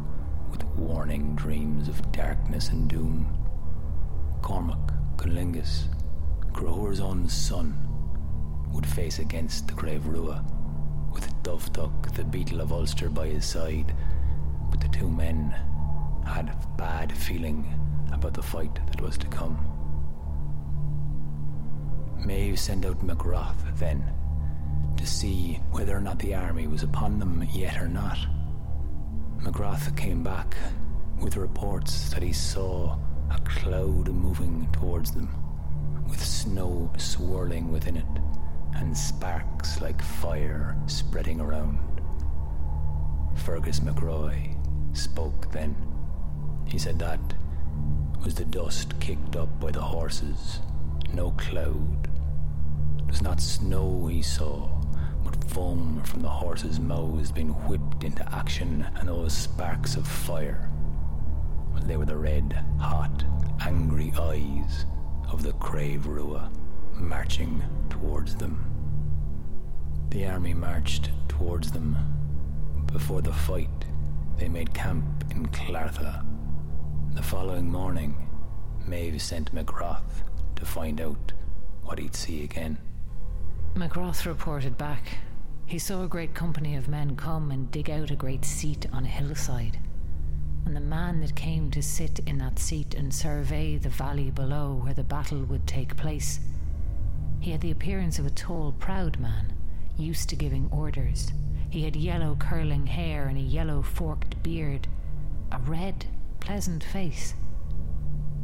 with 0.49 0.65
warning 0.69 1.35
dreams 1.35 1.87
of 1.87 2.11
darkness 2.11 2.69
and 2.69 2.89
doom. 2.89 3.44
Cormac, 4.45 4.93
Conlingus, 5.17 5.87
Grahor's 6.53 6.99
own 6.99 7.27
son, 7.27 7.75
would 8.71 8.85
face 8.85 9.17
against 9.17 9.67
the 9.67 9.73
Crave 9.73 10.05
Rua, 10.05 10.45
with 11.11 11.27
Dovtuck, 11.41 12.13
the 12.13 12.23
beetle 12.23 12.61
of 12.61 12.71
Ulster, 12.71 13.09
by 13.09 13.25
his 13.25 13.43
side. 13.43 13.95
But 14.69 14.81
the 14.81 14.87
two 14.89 15.09
men 15.09 15.55
had 16.27 16.49
a 16.49 16.77
bad 16.77 17.11
feeling 17.17 17.65
about 18.13 18.35
the 18.35 18.43
fight 18.43 18.75
that 18.85 19.01
was 19.01 19.17
to 19.17 19.27
come. 19.29 19.57
Maeve 22.23 22.59
sent 22.59 22.85
out 22.85 23.03
MacRoth 23.03 23.79
then 23.79 24.05
to 24.95 25.07
see 25.07 25.59
whether 25.71 25.97
or 25.97 26.01
not 26.01 26.19
the 26.19 26.35
army 26.35 26.67
was 26.67 26.83
upon 26.83 27.17
them 27.17 27.47
yet 27.51 27.81
or 27.81 27.87
not. 27.87 28.19
MacRoth 29.39 29.97
came 29.97 30.21
back 30.21 30.55
with 31.19 31.35
reports 31.35 32.11
that 32.11 32.21
he 32.21 32.31
saw 32.31 32.95
a 33.31 33.39
cloud 33.39 33.84
moving 34.39 34.67
towards 34.71 35.11
them, 35.11 35.29
with 36.09 36.23
snow 36.23 36.91
swirling 36.97 37.71
within 37.71 37.95
it 37.97 38.05
and 38.75 38.97
sparks 38.97 39.79
like 39.79 40.01
fire 40.01 40.75
spreading 40.87 41.39
around. 41.39 41.79
Fergus 43.35 43.79
McRoy 43.79 44.55
spoke 44.95 45.51
then. 45.51 45.75
He 46.67 46.77
said 46.77 46.99
that 46.99 47.19
was 48.23 48.35
the 48.35 48.45
dust 48.45 48.99
kicked 48.99 49.35
up 49.35 49.59
by 49.59 49.71
the 49.71 49.81
horses, 49.81 50.59
no 51.13 51.31
cloud. 51.31 52.09
It 52.99 53.07
was 53.07 53.21
not 53.21 53.39
snow 53.39 54.07
he 54.07 54.21
saw, 54.21 54.67
but 55.23 55.43
foam 55.45 56.01
from 56.03 56.21
the 56.21 56.29
horses' 56.29 56.79
mouths 56.79 57.31
being 57.31 57.49
whipped 57.67 58.03
into 58.03 58.35
action 58.35 58.85
and 58.95 59.07
those 59.07 59.33
sparks 59.33 59.95
of 59.95 60.07
fire 60.07 60.69
they 61.85 61.97
were 61.97 62.05
the 62.05 62.17
red, 62.17 62.57
hot, 62.79 63.23
angry 63.61 64.11
eyes 64.19 64.85
of 65.29 65.43
the 65.43 65.53
Crave 65.53 66.07
Rua 66.07 66.51
marching 66.93 67.63
towards 67.89 68.35
them. 68.35 68.71
The 70.09 70.27
army 70.27 70.53
marched 70.53 71.09
towards 71.27 71.71
them. 71.71 71.97
Before 72.91 73.21
the 73.21 73.33
fight, 73.33 73.85
they 74.37 74.47
made 74.47 74.73
camp 74.73 75.05
in 75.31 75.47
Clartha. 75.47 76.25
The 77.13 77.23
following 77.23 77.71
morning, 77.71 78.29
Maeve 78.85 79.21
sent 79.21 79.53
MacRoth 79.53 80.23
to 80.55 80.65
find 80.65 81.01
out 81.01 81.33
what 81.83 81.99
he'd 81.99 82.15
see 82.15 82.43
again. 82.43 82.77
MacRoth 83.75 84.25
reported 84.25 84.77
back. 84.77 85.17
He 85.65 85.79
saw 85.79 86.03
a 86.03 86.07
great 86.07 86.33
company 86.33 86.75
of 86.75 86.87
men 86.87 87.15
come 87.15 87.51
and 87.51 87.71
dig 87.71 87.89
out 87.89 88.11
a 88.11 88.15
great 88.15 88.45
seat 88.45 88.85
on 88.93 89.03
a 89.05 89.09
hillside 89.09 89.79
and 90.65 90.75
the 90.75 90.81
man 90.81 91.21
that 91.21 91.35
came 91.35 91.69
to 91.71 91.81
sit 91.81 92.19
in 92.25 92.39
that 92.39 92.59
seat 92.59 92.93
and 92.95 93.13
survey 93.13 93.77
the 93.77 93.89
valley 93.89 94.31
below 94.31 94.79
where 94.83 94.93
the 94.93 95.03
battle 95.03 95.43
would 95.43 95.67
take 95.67 95.95
place. 95.95 96.39
He 97.39 97.51
had 97.51 97.61
the 97.61 97.71
appearance 97.71 98.17
of 98.17 98.25
a 98.25 98.31
tall, 98.31 98.73
proud 98.79 99.19
man, 99.19 99.53
used 99.97 100.29
to 100.29 100.35
giving 100.35 100.67
orders. 100.71 101.31
He 101.69 101.83
had 101.83 101.95
yellow 101.95 102.35
curling 102.39 102.87
hair 102.87 103.27
and 103.27 103.37
a 103.37 103.41
yellow 103.41 103.81
forked 103.81 104.41
beard, 104.41 104.87
a 105.51 105.59
red, 105.59 106.05
pleasant 106.39 106.83
face, 106.83 107.35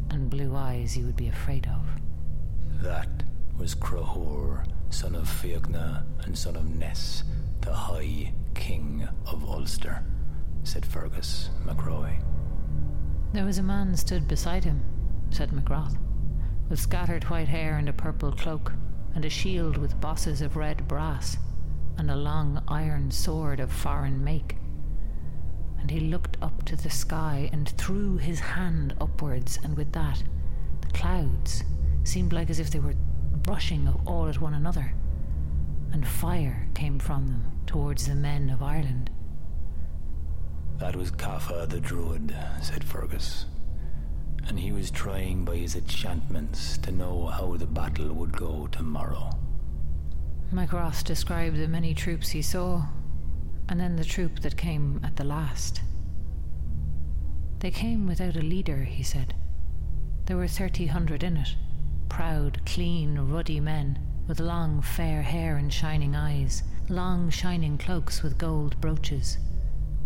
and 0.09 0.29
blue 0.29 0.55
eyes 0.55 0.95
you 0.97 1.05
would 1.05 1.15
be 1.15 1.29
afraid 1.29 1.67
of. 1.67 1.81
That 2.83 3.23
was 3.57 3.73
Crohor, 3.75 4.65
son 4.89 5.15
of 5.15 5.27
Fiogna 5.27 6.03
and 6.23 6.37
son 6.37 6.55
of 6.55 6.69
Ness, 6.75 7.23
the 7.61 7.73
High 7.73 8.33
King 8.53 9.07
of 9.25 9.43
Ulster, 9.43 10.03
said 10.63 10.86
Fergus 10.86 11.50
McRoy. 11.65 12.22
There 13.34 13.46
was 13.46 13.58
a 13.58 13.63
man 13.63 13.96
stood 13.96 14.27
beside 14.27 14.63
him, 14.63 14.84
said 15.30 15.51
MacRoth, 15.51 15.98
with 16.70 16.80
scattered 16.80 17.24
white 17.25 17.48
hair 17.48 17.77
and 17.77 17.89
a 17.89 17.94
purple 17.94 18.32
cloak, 18.32 18.74
and 19.15 19.25
a 19.25 19.30
shield 19.30 19.77
with 19.77 20.00
bosses 20.00 20.41
of 20.41 20.56
red 20.56 20.88
brass, 20.88 21.38
and 21.98 22.12
a 22.12 22.15
long 22.15 22.62
iron 22.68 23.12
sword 23.12 23.60
of 23.60 23.72
foreign 23.72 24.24
make. 24.24 24.58
And 25.80 25.89
he 25.89 26.00
looked 26.00 26.38
up 26.41 26.63
to 26.65 26.75
the 26.75 26.89
sky 26.89 27.50
and 27.51 27.70
threw 27.70 28.18
his 28.18 28.39
hand 28.39 28.96
upwards, 29.01 29.60
and 29.63 29.75
with 29.75 29.91
that, 29.94 30.24
the 30.82 30.91
clouds 30.91 31.63
seemed 32.03 32.34
like 32.34 32.50
as 32.50 32.60
if 32.60 32.70
they 32.70 32.80
were 32.80 32.96
rushing 33.48 33.88
all 34.06 34.27
at 34.27 34.41
one 34.41 34.53
another, 34.53 34.94
and 35.91 36.08
fire 36.08 36.68
came 36.74 37.00
from 37.00 37.27
them 37.27 37.51
towards 37.65 38.08
the 38.08 38.15
men 38.15 38.50
of 38.50 38.62
Ireland. 38.62 39.10
That 40.81 40.95
was 40.95 41.11
Kaffa 41.11 41.69
the 41.69 41.79
Druid, 41.79 42.35
said 42.59 42.83
Fergus. 42.83 43.45
And 44.47 44.59
he 44.59 44.71
was 44.71 44.89
trying 44.89 45.45
by 45.45 45.57
his 45.57 45.75
enchantments 45.75 46.79
to 46.79 46.91
know 46.91 47.27
how 47.27 47.55
the 47.55 47.67
battle 47.67 48.11
would 48.13 48.35
go 48.35 48.67
tomorrow. 48.71 49.29
MacRoth 50.51 51.03
described 51.03 51.57
the 51.57 51.67
many 51.67 51.93
troops 51.93 52.29
he 52.29 52.41
saw, 52.41 52.88
and 53.69 53.79
then 53.79 53.95
the 53.95 54.03
troop 54.03 54.39
that 54.39 54.57
came 54.57 55.00
at 55.03 55.17
the 55.17 55.23
last. 55.23 55.81
They 57.59 57.69
came 57.69 58.07
without 58.07 58.35
a 58.35 58.41
leader, 58.41 58.83
he 58.83 59.03
said. 59.03 59.35
There 60.25 60.35
were 60.35 60.47
thirty 60.47 60.88
hundred 60.88 61.21
in 61.21 61.38
it, 61.38 61.55
proud, 62.09 62.59
clean, 62.65 63.19
ruddy 63.19 63.59
men, 63.59 64.00
with 64.27 64.39
long, 64.39 64.81
fair 64.81 65.21
hair 65.21 65.57
and 65.57 65.71
shining 65.71 66.15
eyes, 66.15 66.63
long, 66.89 67.29
shining 67.29 67.77
cloaks 67.77 68.23
with 68.23 68.39
gold 68.39 68.81
brooches, 68.81 69.38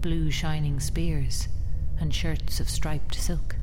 blue, 0.05 0.29
shining 0.29 0.79
spears, 0.79 1.47
and 1.99 2.13
shirts 2.13 2.59
of 2.59 2.69
striped 2.69 3.15
silk. 3.15 3.55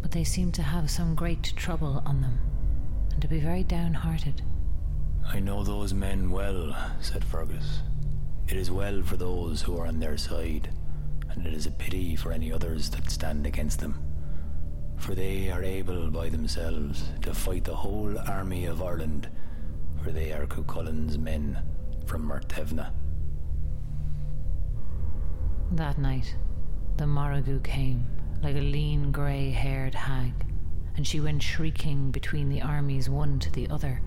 But 0.00 0.12
they 0.12 0.22
seemed 0.22 0.54
to 0.54 0.62
have 0.62 0.88
some 0.88 1.16
great 1.16 1.52
trouble 1.56 2.00
on 2.06 2.20
them, 2.20 2.38
and 3.12 3.20
to 3.22 3.26
be 3.26 3.40
very 3.40 3.64
downhearted. 3.64 4.42
I 5.26 5.40
know 5.40 5.64
those 5.64 5.92
men 5.92 6.30
well, 6.30 6.76
said 7.00 7.24
Fergus. 7.24 7.80
It 8.46 8.56
is 8.56 8.70
well 8.70 9.02
for 9.02 9.16
those 9.16 9.62
who 9.62 9.76
are 9.76 9.88
on 9.88 9.98
their 9.98 10.16
side, 10.16 10.70
and 11.28 11.44
it 11.44 11.52
is 11.52 11.66
a 11.66 11.72
pity 11.72 12.14
for 12.14 12.30
any 12.30 12.52
others 12.52 12.88
that 12.90 13.10
stand 13.10 13.48
against 13.48 13.80
them 13.80 14.00
for 14.96 15.14
they 15.14 15.50
are 15.50 15.64
able 15.64 16.10
by 16.10 16.28
themselves 16.28 17.04
to 17.22 17.32
fight 17.32 17.64
the 17.64 17.74
whole 17.74 18.18
army 18.28 18.66
of 18.66 18.82
Ireland, 18.82 19.30
for 20.04 20.12
they 20.12 20.30
are 20.30 20.46
Cuchullin's 20.46 21.16
men 21.16 21.58
from 22.04 22.28
Mertevna. 22.28 22.92
That 25.72 25.98
night, 25.98 26.34
the 26.96 27.04
Morrigu 27.04 27.62
came 27.62 28.06
like 28.42 28.56
a 28.56 28.60
lean 28.60 29.12
grey 29.12 29.50
haired 29.50 29.94
hag, 29.94 30.32
and 30.96 31.06
she 31.06 31.20
went 31.20 31.42
shrieking 31.42 32.10
between 32.10 32.48
the 32.48 32.62
armies 32.62 33.08
one 33.08 33.38
to 33.40 33.52
the 33.52 33.68
other, 33.68 34.00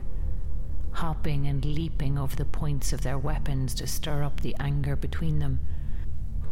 hopping 0.92 1.48
and 1.48 1.64
leaping 1.64 2.18
over 2.18 2.36
the 2.36 2.46
points 2.46 2.94
of 2.94 3.02
their 3.02 3.18
weapons 3.18 3.74
to 3.76 3.88
stir 3.88 4.24
up 4.24 4.42
the 4.42 4.56
anger 4.60 4.96
between 4.96 5.40
them 5.40 5.60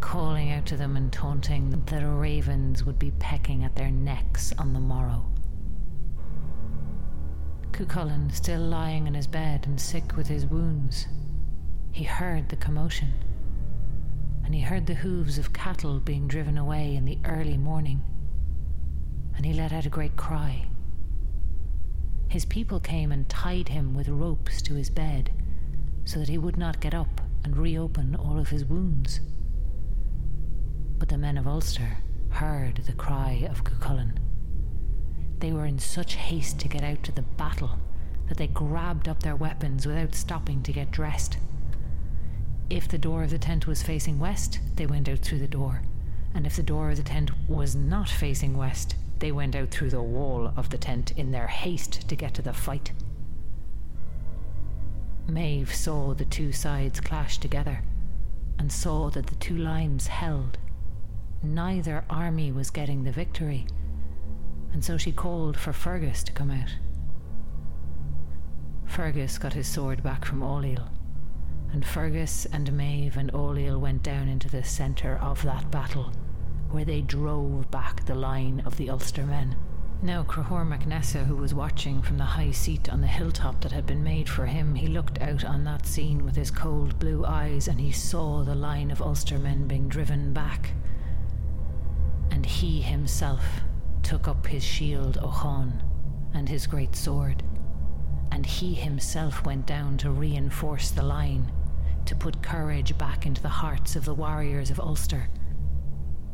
calling 0.01 0.51
out 0.51 0.65
to 0.65 0.75
them 0.75 0.97
and 0.97 1.13
taunting 1.13 1.69
that 1.69 2.03
ravens 2.03 2.83
would 2.83 2.99
be 2.99 3.11
pecking 3.19 3.63
at 3.63 3.75
their 3.75 3.91
necks 3.91 4.51
on 4.57 4.73
the 4.73 4.79
morrow. 4.79 5.23
Cuchulain, 7.71 8.33
still 8.33 8.59
lying 8.59 9.07
in 9.07 9.13
his 9.13 9.27
bed 9.27 9.65
and 9.65 9.79
sick 9.79 10.17
with 10.17 10.27
his 10.27 10.45
wounds, 10.45 11.07
he 11.91 12.03
heard 12.03 12.49
the 12.49 12.55
commotion, 12.55 13.13
and 14.51 14.57
he 14.57 14.65
heard 14.65 14.85
the 14.85 14.95
hooves 14.95 15.37
of 15.37 15.53
cattle 15.53 16.01
being 16.01 16.27
driven 16.27 16.57
away 16.57 16.93
in 16.97 17.05
the 17.05 17.17
early 17.23 17.55
morning, 17.55 18.01
and 19.33 19.45
he 19.45 19.53
let 19.53 19.71
out 19.71 19.85
a 19.85 19.89
great 19.89 20.17
cry. 20.17 20.65
His 22.27 22.43
people 22.43 22.81
came 22.81 23.13
and 23.13 23.29
tied 23.29 23.69
him 23.69 23.95
with 23.95 24.09
ropes 24.09 24.61
to 24.63 24.73
his 24.73 24.89
bed 24.89 25.31
so 26.03 26.19
that 26.19 26.27
he 26.27 26.37
would 26.37 26.57
not 26.57 26.81
get 26.81 26.93
up 26.93 27.21
and 27.45 27.55
reopen 27.55 28.13
all 28.13 28.37
of 28.37 28.49
his 28.49 28.65
wounds. 28.65 29.21
But 30.97 31.07
the 31.07 31.17
men 31.17 31.37
of 31.37 31.47
Ulster 31.47 31.99
heard 32.31 32.83
the 32.85 32.91
cry 32.91 33.47
of 33.49 33.63
Cuchulain. 33.63 34.19
They 35.39 35.53
were 35.53 35.65
in 35.65 35.79
such 35.79 36.15
haste 36.15 36.59
to 36.59 36.67
get 36.67 36.83
out 36.83 37.03
to 37.03 37.13
the 37.13 37.21
battle 37.21 37.79
that 38.27 38.37
they 38.37 38.47
grabbed 38.47 39.07
up 39.07 39.23
their 39.23 39.37
weapons 39.37 39.87
without 39.87 40.13
stopping 40.13 40.61
to 40.63 40.73
get 40.73 40.91
dressed. 40.91 41.37
If 42.71 42.87
the 42.87 42.97
door 42.97 43.23
of 43.23 43.31
the 43.31 43.37
tent 43.37 43.67
was 43.67 43.83
facing 43.83 44.17
west, 44.17 44.61
they 44.77 44.85
went 44.85 45.09
out 45.09 45.19
through 45.19 45.39
the 45.39 45.47
door, 45.47 45.81
and 46.33 46.47
if 46.47 46.55
the 46.55 46.63
door 46.63 46.91
of 46.91 46.95
the 46.95 47.03
tent 47.03 47.29
was 47.49 47.75
not 47.75 48.07
facing 48.07 48.55
west, 48.55 48.95
they 49.19 49.29
went 49.29 49.57
out 49.57 49.71
through 49.71 49.89
the 49.89 50.01
wall 50.01 50.53
of 50.55 50.69
the 50.69 50.77
tent 50.77 51.11
in 51.17 51.31
their 51.31 51.47
haste 51.47 52.07
to 52.07 52.15
get 52.15 52.33
to 52.35 52.41
the 52.41 52.53
fight. 52.53 52.93
Maeve 55.27 55.75
saw 55.75 56.13
the 56.13 56.23
two 56.23 56.53
sides 56.53 57.01
clash 57.01 57.39
together 57.39 57.83
and 58.57 58.71
saw 58.71 59.09
that 59.09 59.27
the 59.27 59.35
two 59.35 59.57
lines 59.57 60.07
held 60.07 60.57
neither 61.43 62.05
army 62.09 62.53
was 62.53 62.69
getting 62.69 63.03
the 63.03 63.11
victory, 63.11 63.67
and 64.71 64.85
so 64.85 64.97
she 64.97 65.11
called 65.11 65.57
for 65.57 65.73
Fergus 65.73 66.23
to 66.23 66.31
come 66.31 66.49
out. 66.49 66.73
Fergus 68.85 69.37
got 69.37 69.51
his 69.51 69.67
sword 69.67 70.01
back 70.01 70.23
from 70.23 70.39
Ailill, 70.39 70.87
and 71.71 71.85
Fergus 71.85 72.45
and 72.51 72.71
Maeve 72.73 73.17
and 73.17 73.31
Ailill 73.31 73.79
went 73.79 74.03
down 74.03 74.27
into 74.27 74.49
the 74.49 74.63
centre 74.63 75.17
of 75.21 75.41
that 75.43 75.71
battle, 75.71 76.11
where 76.69 76.85
they 76.85 77.01
drove 77.01 77.71
back 77.71 78.05
the 78.05 78.15
line 78.15 78.61
of 78.65 78.77
the 78.77 78.89
Ulster 78.89 79.25
men. 79.25 79.55
Now 80.03 80.23
Crohor 80.23 80.65
MacNessa, 80.65 81.25
who 81.25 81.35
was 81.35 81.53
watching 81.53 82.01
from 82.01 82.17
the 82.17 82.23
high 82.23 82.51
seat 82.51 82.89
on 82.89 83.01
the 83.01 83.07
hilltop 83.07 83.61
that 83.61 83.71
had 83.71 83.85
been 83.85 84.03
made 84.03 84.27
for 84.27 84.47
him, 84.47 84.73
he 84.73 84.87
looked 84.87 85.21
out 85.21 85.45
on 85.45 85.63
that 85.65 85.85
scene 85.85 86.25
with 86.25 86.35
his 86.35 86.49
cold 86.49 86.97
blue 86.97 87.23
eyes, 87.23 87.67
and 87.67 87.79
he 87.79 87.91
saw 87.91 88.43
the 88.43 88.55
line 88.55 88.89
of 88.89 89.01
Ulster 89.01 89.37
men 89.37 89.67
being 89.67 89.87
driven 89.87 90.33
back. 90.33 90.73
And 92.31 92.45
he 92.45 92.81
himself 92.81 93.61
took 94.01 94.27
up 94.27 94.47
his 94.47 94.63
shield 94.63 95.17
Ochon 95.21 95.83
and 96.33 96.49
his 96.49 96.65
great 96.65 96.95
sword, 96.95 97.43
and 98.31 98.45
he 98.45 98.73
himself 98.73 99.45
went 99.45 99.67
down 99.67 99.97
to 99.97 100.09
reinforce 100.09 100.89
the 100.89 101.03
line, 101.03 101.51
to 102.05 102.15
put 102.15 102.41
courage 102.41 102.97
back 102.97 103.25
into 103.25 103.41
the 103.41 103.49
hearts 103.49 103.95
of 103.95 104.05
the 104.05 104.13
warriors 104.13 104.69
of 104.69 104.79
Ulster. 104.79 105.29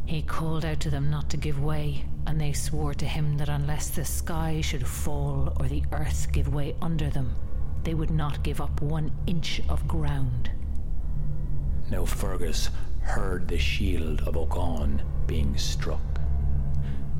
He 0.06 0.22
called 0.22 0.64
out 0.64 0.80
to 0.82 0.90
them 0.90 1.10
not 1.10 1.30
to 1.32 1.38
give 1.38 1.62
way, 1.62 2.06
and 2.26 2.40
they 2.40 2.54
swore 2.54 2.94
to 2.94 3.06
him 3.06 3.38
that 3.38 3.50
unless 3.50 3.90
the 3.90 4.06
sky 4.06 4.62
should 4.62 4.88
fall 4.88 5.54
or 5.60 5.68
the 5.68 5.84
earth 5.92 6.32
give 6.32 6.54
way 6.54 6.76
under 6.82 7.10
them, 7.10 7.36
they 7.84 7.94
would 7.94 8.12
not 8.12 8.44
give 8.44 8.62
up 8.62 8.82
one 8.82 9.12
inch 9.28 9.62
of 9.70 9.88
ground. 9.88 10.50
Now 11.90 12.06
Fergus 12.06 12.70
heard 13.02 13.48
the 13.48 13.58
shield 13.58 14.22
of 14.22 14.36
Ochon 14.36 15.02
being 15.26 15.58
struck. 15.58 16.17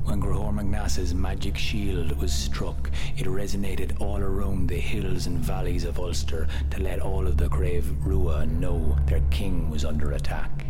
When 0.08 0.20
Grahor 0.20 0.52
MacNassa's 0.52 1.12
magic 1.12 1.58
shield 1.58 2.12
was 2.18 2.32
struck, 2.32 2.90
it 3.18 3.26
resonated 3.26 4.00
all 4.00 4.16
around 4.16 4.66
the 4.66 4.80
hills 4.80 5.26
and 5.26 5.38
valleys 5.38 5.84
of 5.84 5.98
Ulster 5.98 6.48
to 6.70 6.82
let 6.82 7.00
all 7.00 7.26
of 7.26 7.36
the 7.36 7.50
Crave 7.50 7.94
Rua 8.06 8.46
know 8.46 8.96
their 9.04 9.20
king 9.30 9.68
was 9.68 9.84
under 9.84 10.12
attack. 10.12 10.64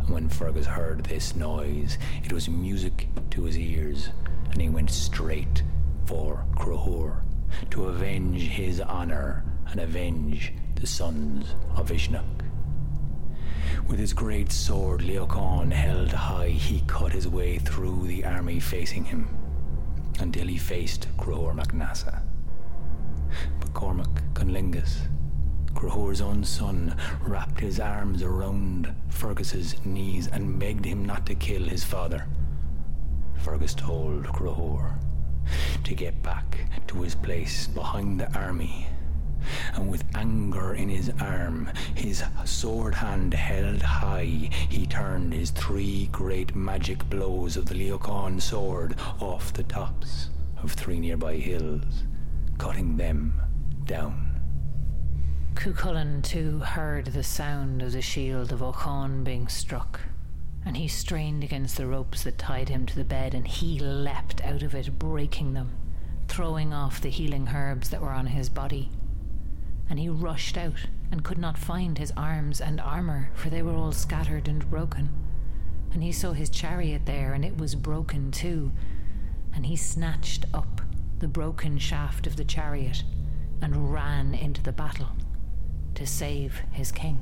And 0.00 0.10
when 0.10 0.28
Fergus 0.28 0.66
heard 0.66 1.04
this 1.04 1.36
noise, 1.36 1.96
it 2.22 2.30
was 2.30 2.50
music 2.50 3.08
to 3.30 3.44
his 3.44 3.56
ears, 3.56 4.10
and 4.50 4.60
he 4.60 4.68
went 4.68 4.90
straight 4.90 5.62
for 6.04 6.44
Crohor 6.54 7.22
to 7.70 7.86
avenge 7.86 8.42
his 8.42 8.78
honour 8.82 9.42
and 9.68 9.80
avenge 9.80 10.52
the 10.74 10.86
sons 10.86 11.54
of 11.76 11.88
Uisnech. 11.88 12.37
With 13.88 13.98
his 13.98 14.12
great 14.12 14.52
sword 14.52 15.00
Leocon 15.00 15.72
held 15.72 16.12
high, 16.12 16.50
he 16.50 16.82
cut 16.86 17.10
his 17.10 17.26
way 17.26 17.56
through 17.56 18.06
the 18.06 18.22
army 18.22 18.60
facing 18.60 19.06
him 19.06 19.28
until 20.20 20.46
he 20.46 20.58
faced 20.58 21.08
Crohor 21.16 21.54
MacNassa. 21.54 22.20
But 23.58 23.72
Cormac 23.72 24.34
Conlingus, 24.34 25.08
Grohor's 25.72 26.20
own 26.20 26.44
son, 26.44 26.96
wrapped 27.22 27.60
his 27.60 27.80
arms 27.80 28.22
around 28.22 28.94
Fergus's 29.08 29.82
knees 29.86 30.26
and 30.26 30.58
begged 30.58 30.84
him 30.84 31.06
not 31.06 31.24
to 31.24 31.34
kill 31.34 31.62
his 31.62 31.82
father. 31.82 32.26
Fergus 33.36 33.72
told 33.72 34.24
Grohor 34.26 34.98
to 35.84 35.94
get 35.94 36.22
back 36.22 36.58
to 36.88 37.00
his 37.00 37.14
place 37.14 37.66
behind 37.68 38.20
the 38.20 38.30
army 38.38 38.86
and 39.74 39.90
with 39.90 40.04
anger 40.14 40.74
in 40.74 40.88
his 40.88 41.10
arm, 41.20 41.70
his 41.94 42.22
sword 42.44 42.94
hand 42.94 43.34
held 43.34 43.82
high, 43.82 44.48
he 44.68 44.86
turned 44.86 45.32
his 45.32 45.50
three 45.50 46.08
great 46.12 46.54
magic 46.54 47.08
blows 47.08 47.56
of 47.56 47.66
the 47.66 47.74
Leocan 47.74 48.40
sword 48.40 48.96
off 49.20 49.52
the 49.52 49.62
tops 49.62 50.30
of 50.62 50.72
three 50.72 50.98
nearby 50.98 51.36
hills, 51.36 52.04
cutting 52.58 52.96
them 52.96 53.40
down. 53.84 54.24
Cuchulainn 55.54 56.22
too 56.22 56.60
heard 56.60 57.06
the 57.06 57.22
sound 57.22 57.82
of 57.82 57.92
the 57.92 58.02
shield 58.02 58.52
of 58.52 58.60
Ochon 58.60 59.24
being 59.24 59.48
struck, 59.48 60.00
and 60.64 60.76
he 60.76 60.88
strained 60.88 61.42
against 61.42 61.76
the 61.76 61.86
ropes 61.86 62.24
that 62.24 62.38
tied 62.38 62.68
him 62.68 62.86
to 62.86 62.94
the 62.94 63.04
bed, 63.04 63.34
and 63.34 63.46
he 63.46 63.78
leapt 63.80 64.44
out 64.44 64.62
of 64.62 64.74
it, 64.74 64.98
breaking 64.98 65.54
them, 65.54 65.72
throwing 66.28 66.72
off 66.72 67.00
the 67.00 67.08
healing 67.08 67.48
herbs 67.48 67.90
that 67.90 68.00
were 68.00 68.10
on 68.10 68.26
his 68.26 68.48
body 68.48 68.90
and 69.88 69.98
he 69.98 70.08
rushed 70.08 70.58
out 70.58 70.86
and 71.10 71.24
could 71.24 71.38
not 71.38 71.56
find 71.56 71.98
his 71.98 72.12
arms 72.16 72.60
and 72.60 72.80
armour, 72.80 73.30
for 73.34 73.48
they 73.48 73.62
were 73.62 73.74
all 73.74 73.92
scattered 73.92 74.48
and 74.48 74.68
broken. 74.70 75.08
And 75.92 76.02
he 76.02 76.12
saw 76.12 76.32
his 76.32 76.50
chariot 76.50 77.06
there, 77.06 77.32
and 77.32 77.44
it 77.44 77.56
was 77.56 77.74
broken 77.74 78.30
too. 78.30 78.72
And 79.54 79.66
he 79.66 79.76
snatched 79.76 80.44
up 80.52 80.82
the 81.18 81.28
broken 81.28 81.78
shaft 81.78 82.26
of 82.26 82.36
the 82.36 82.44
chariot 82.44 83.02
and 83.62 83.92
ran 83.92 84.34
into 84.34 84.62
the 84.62 84.72
battle 84.72 85.10
to 85.94 86.06
save 86.06 86.62
his 86.70 86.92
king. 86.92 87.20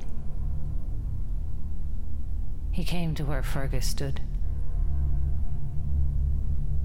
He 2.73 2.85
came 2.85 3.15
to 3.15 3.25
where 3.25 3.43
Fergus 3.43 3.87
stood 3.87 4.21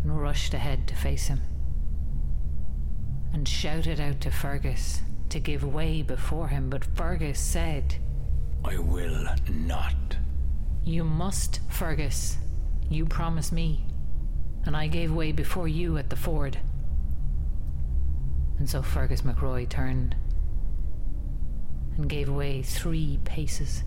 and 0.03 0.21
rushed 0.21 0.53
ahead 0.53 0.87
to 0.87 0.95
face 0.95 1.27
him 1.27 1.41
and 3.33 3.47
shouted 3.47 3.99
out 3.99 4.21
to 4.21 4.31
Fergus 4.31 5.01
to 5.31 5.39
give 5.39 5.63
way 5.63 6.01
before 6.01 6.49
him, 6.49 6.69
but 6.69 6.83
Fergus 6.83 7.39
said, 7.39 7.95
I 8.63 8.77
will 8.77 9.27
not. 9.49 10.17
You 10.83 11.03
must, 11.03 11.61
Fergus. 11.69 12.37
You 12.89 13.05
promised 13.05 13.53
me, 13.53 13.85
and 14.65 14.75
I 14.75 14.87
gave 14.87 15.13
way 15.13 15.31
before 15.31 15.67
you 15.67 15.97
at 15.97 16.09
the 16.09 16.15
ford. 16.15 16.57
And 18.59 18.69
so 18.69 18.81
Fergus 18.81 19.21
McRoy 19.21 19.67
turned 19.67 20.15
and 21.97 22.09
gave 22.09 22.29
way 22.29 22.61
three 22.61 23.19
paces. 23.23 23.83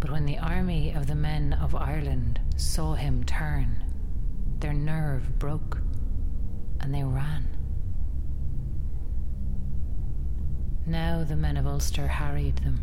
But 0.00 0.10
when 0.10 0.24
the 0.24 0.38
army 0.38 0.92
of 0.94 1.06
the 1.06 1.14
men 1.14 1.52
of 1.52 1.74
Ireland 1.74 2.40
saw 2.56 2.94
him 2.94 3.22
turn, 3.24 3.84
their 4.60 4.72
nerve 4.72 5.38
broke 5.38 5.78
and 6.80 6.94
they 6.94 7.04
ran. 7.04 7.57
Now 10.88 11.22
the 11.22 11.36
men 11.36 11.58
of 11.58 11.66
Ulster 11.66 12.06
harried 12.06 12.56
them, 12.60 12.80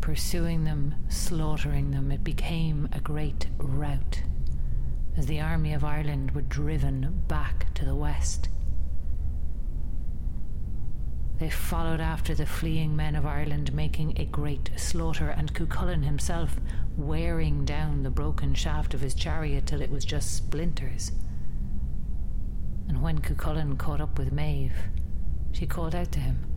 pursuing 0.00 0.64
them, 0.64 0.94
slaughtering 1.10 1.90
them. 1.90 2.10
It 2.10 2.24
became 2.24 2.88
a 2.90 3.00
great 3.00 3.48
rout 3.58 4.22
as 5.14 5.26
the 5.26 5.38
army 5.38 5.74
of 5.74 5.84
Ireland 5.84 6.30
were 6.30 6.40
driven 6.40 7.22
back 7.28 7.74
to 7.74 7.84
the 7.84 7.94
west. 7.94 8.48
They 11.38 11.50
followed 11.50 12.00
after 12.00 12.34
the 12.34 12.46
fleeing 12.46 12.96
men 12.96 13.14
of 13.14 13.26
Ireland, 13.26 13.74
making 13.74 14.18
a 14.18 14.24
great 14.24 14.70
slaughter, 14.76 15.28
and 15.28 15.52
Cuchulainn 15.52 16.04
himself 16.04 16.56
wearing 16.96 17.66
down 17.66 18.04
the 18.04 18.10
broken 18.10 18.54
shaft 18.54 18.94
of 18.94 19.02
his 19.02 19.14
chariot 19.14 19.66
till 19.66 19.82
it 19.82 19.90
was 19.90 20.06
just 20.06 20.34
splinters. 20.34 21.12
And 22.88 23.02
when 23.02 23.18
Cuchulainn 23.18 23.76
caught 23.76 24.00
up 24.00 24.18
with 24.18 24.32
Maeve, 24.32 24.88
she 25.52 25.66
called 25.66 25.94
out 25.94 26.10
to 26.12 26.20
him. 26.20 26.51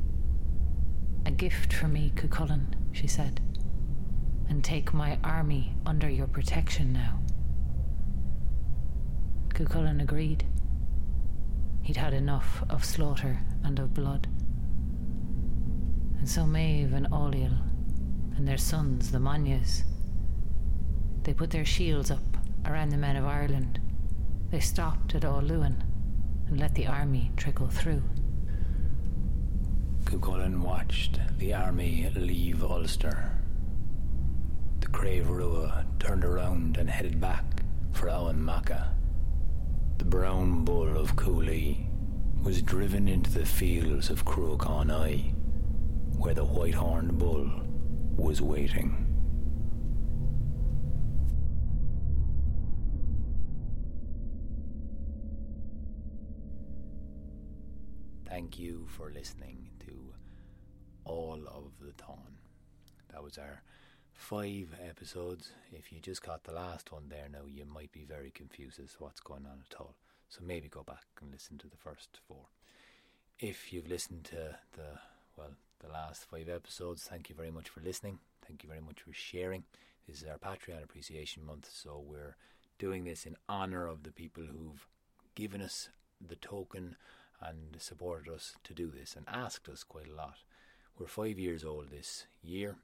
A 1.26 1.32
gift 1.32 1.74
for 1.74 1.88
me, 1.88 2.12
Cuchulainn, 2.16 2.76
she 2.92 3.08
said, 3.08 3.42
and 4.48 4.64
take 4.64 4.94
my 4.94 5.18
army 5.24 5.76
under 5.86 6.10
your 6.10 6.28
protection 6.28 6.94
now. 6.94 7.20
Cuchulainn 9.50 10.02
agreed. 10.02 10.46
He'd 11.82 11.98
had 11.98 12.14
enough 12.14 12.64
of 12.70 12.86
slaughter 12.86 13.40
and 13.64 13.80
of 13.80 13.94
blood. 13.94 14.28
And 16.18 16.30
so 16.30 16.46
Maeve 16.46 16.94
and 16.94 17.08
Ailill 17.08 17.58
and 18.36 18.48
their 18.48 18.58
sons, 18.58 19.12
the 19.12 19.20
Manyas, 19.20 19.84
they 21.24 21.34
put 21.34 21.50
their 21.50 21.66
shields 21.66 22.12
up 22.12 22.38
around 22.66 22.90
the 22.90 22.98
men 22.98 23.16
of 23.16 23.26
Ireland. 23.26 23.80
They 24.52 24.60
stopped 24.60 25.16
at 25.16 25.24
Luan 25.24 25.84
and 26.48 26.60
let 26.60 26.76
the 26.76 26.88
army 26.88 27.32
trickle 27.36 27.70
through. 27.70 28.04
Cuchulainn 30.06 30.62
watched 30.62 31.20
the 31.40 31.52
army 31.52 32.08
leave 32.16 32.64
Ulster. 32.64 33.32
The 34.80 34.88
Crave 34.88 35.28
Rua 35.28 35.84
turned 36.00 36.24
around 36.24 36.78
and 36.78 36.88
headed 36.88 37.20
back 37.20 37.44
for 37.92 38.08
Emain 38.08 38.44
Macha. 38.44 38.94
The 39.98 40.06
brown 40.06 40.64
bull 40.64 40.96
of 40.96 41.16
Cooley 41.16 41.90
was 42.44 42.62
driven 42.62 43.08
into 43.08 43.32
the 43.32 43.48
fields 43.48 44.12
of 44.12 44.26
Cruachan 44.26 45.34
where 46.20 46.36
the 46.36 46.46
white 46.46 46.76
horned 46.76 47.18
bull 47.18 47.50
was 48.16 48.44
waiting. 48.44 49.02
Thank 58.28 58.60
you 58.60 58.86
for 58.88 59.12
listening 59.12 59.75
all 61.06 61.40
of 61.48 61.72
the 61.80 61.94
Táin. 61.94 62.36
That 63.12 63.24
was 63.24 63.38
our 63.38 63.62
five 64.14 64.76
episodes. 64.88 65.52
If 65.72 65.92
you 65.92 66.00
just 66.00 66.24
got 66.24 66.44
the 66.44 66.54
last 66.54 66.92
one 66.92 67.10
there 67.10 67.28
now, 67.32 67.46
you 67.48 67.66
might 67.66 67.92
be 67.92 68.06
very 68.06 68.32
confused 68.32 68.80
as 68.80 68.94
to 68.94 69.04
what's 69.04 69.20
going 69.20 69.46
on 69.46 69.64
at 69.70 69.80
all. 69.80 69.96
So 70.30 70.42
maybe 70.44 70.68
go 70.68 70.84
back 70.84 71.06
and 71.22 71.32
listen 71.32 71.58
to 71.60 71.68
the 71.68 71.78
first 71.78 72.20
four. 72.28 72.48
If 73.40 73.72
you've 73.72 73.88
listened 73.88 74.26
to 74.26 74.58
the 74.74 75.00
well, 75.38 75.52
the 75.80 75.92
last 75.92 76.26
five 76.26 76.50
episodes, 76.50 77.04
thank 77.04 77.30
you 77.30 77.36
very 77.36 77.52
much 77.52 77.70
for 77.70 77.82
listening. 77.82 78.20
Thank 78.48 78.64
you 78.64 78.70
very 78.70 78.82
much 78.82 79.02
for 79.02 79.14
sharing. 79.14 79.64
This 80.08 80.22
is 80.22 80.28
our 80.28 80.38
Patreon 80.38 80.84
Appreciation 80.84 81.46
Month, 81.46 81.70
so 81.74 82.02
we're 82.06 82.36
doing 82.80 83.04
this 83.04 83.26
in 83.26 83.36
honor 83.50 83.88
of 83.88 84.04
the 84.04 84.12
people 84.12 84.44
who've 84.44 84.88
given 85.36 85.62
us 85.62 85.90
the 86.26 86.36
token 86.36 86.96
and 87.42 87.76
supported 87.80 88.32
us 88.34 88.54
to 88.64 88.74
do 88.74 88.90
this 88.90 89.16
and 89.16 89.26
asked 89.28 89.68
us 89.68 89.84
quite 89.84 90.08
a 90.08 90.16
lot. 90.16 90.38
We're 90.98 91.08
five 91.08 91.38
years 91.38 91.66
old 91.66 91.90
this 91.92 92.26
year, 92.42 92.78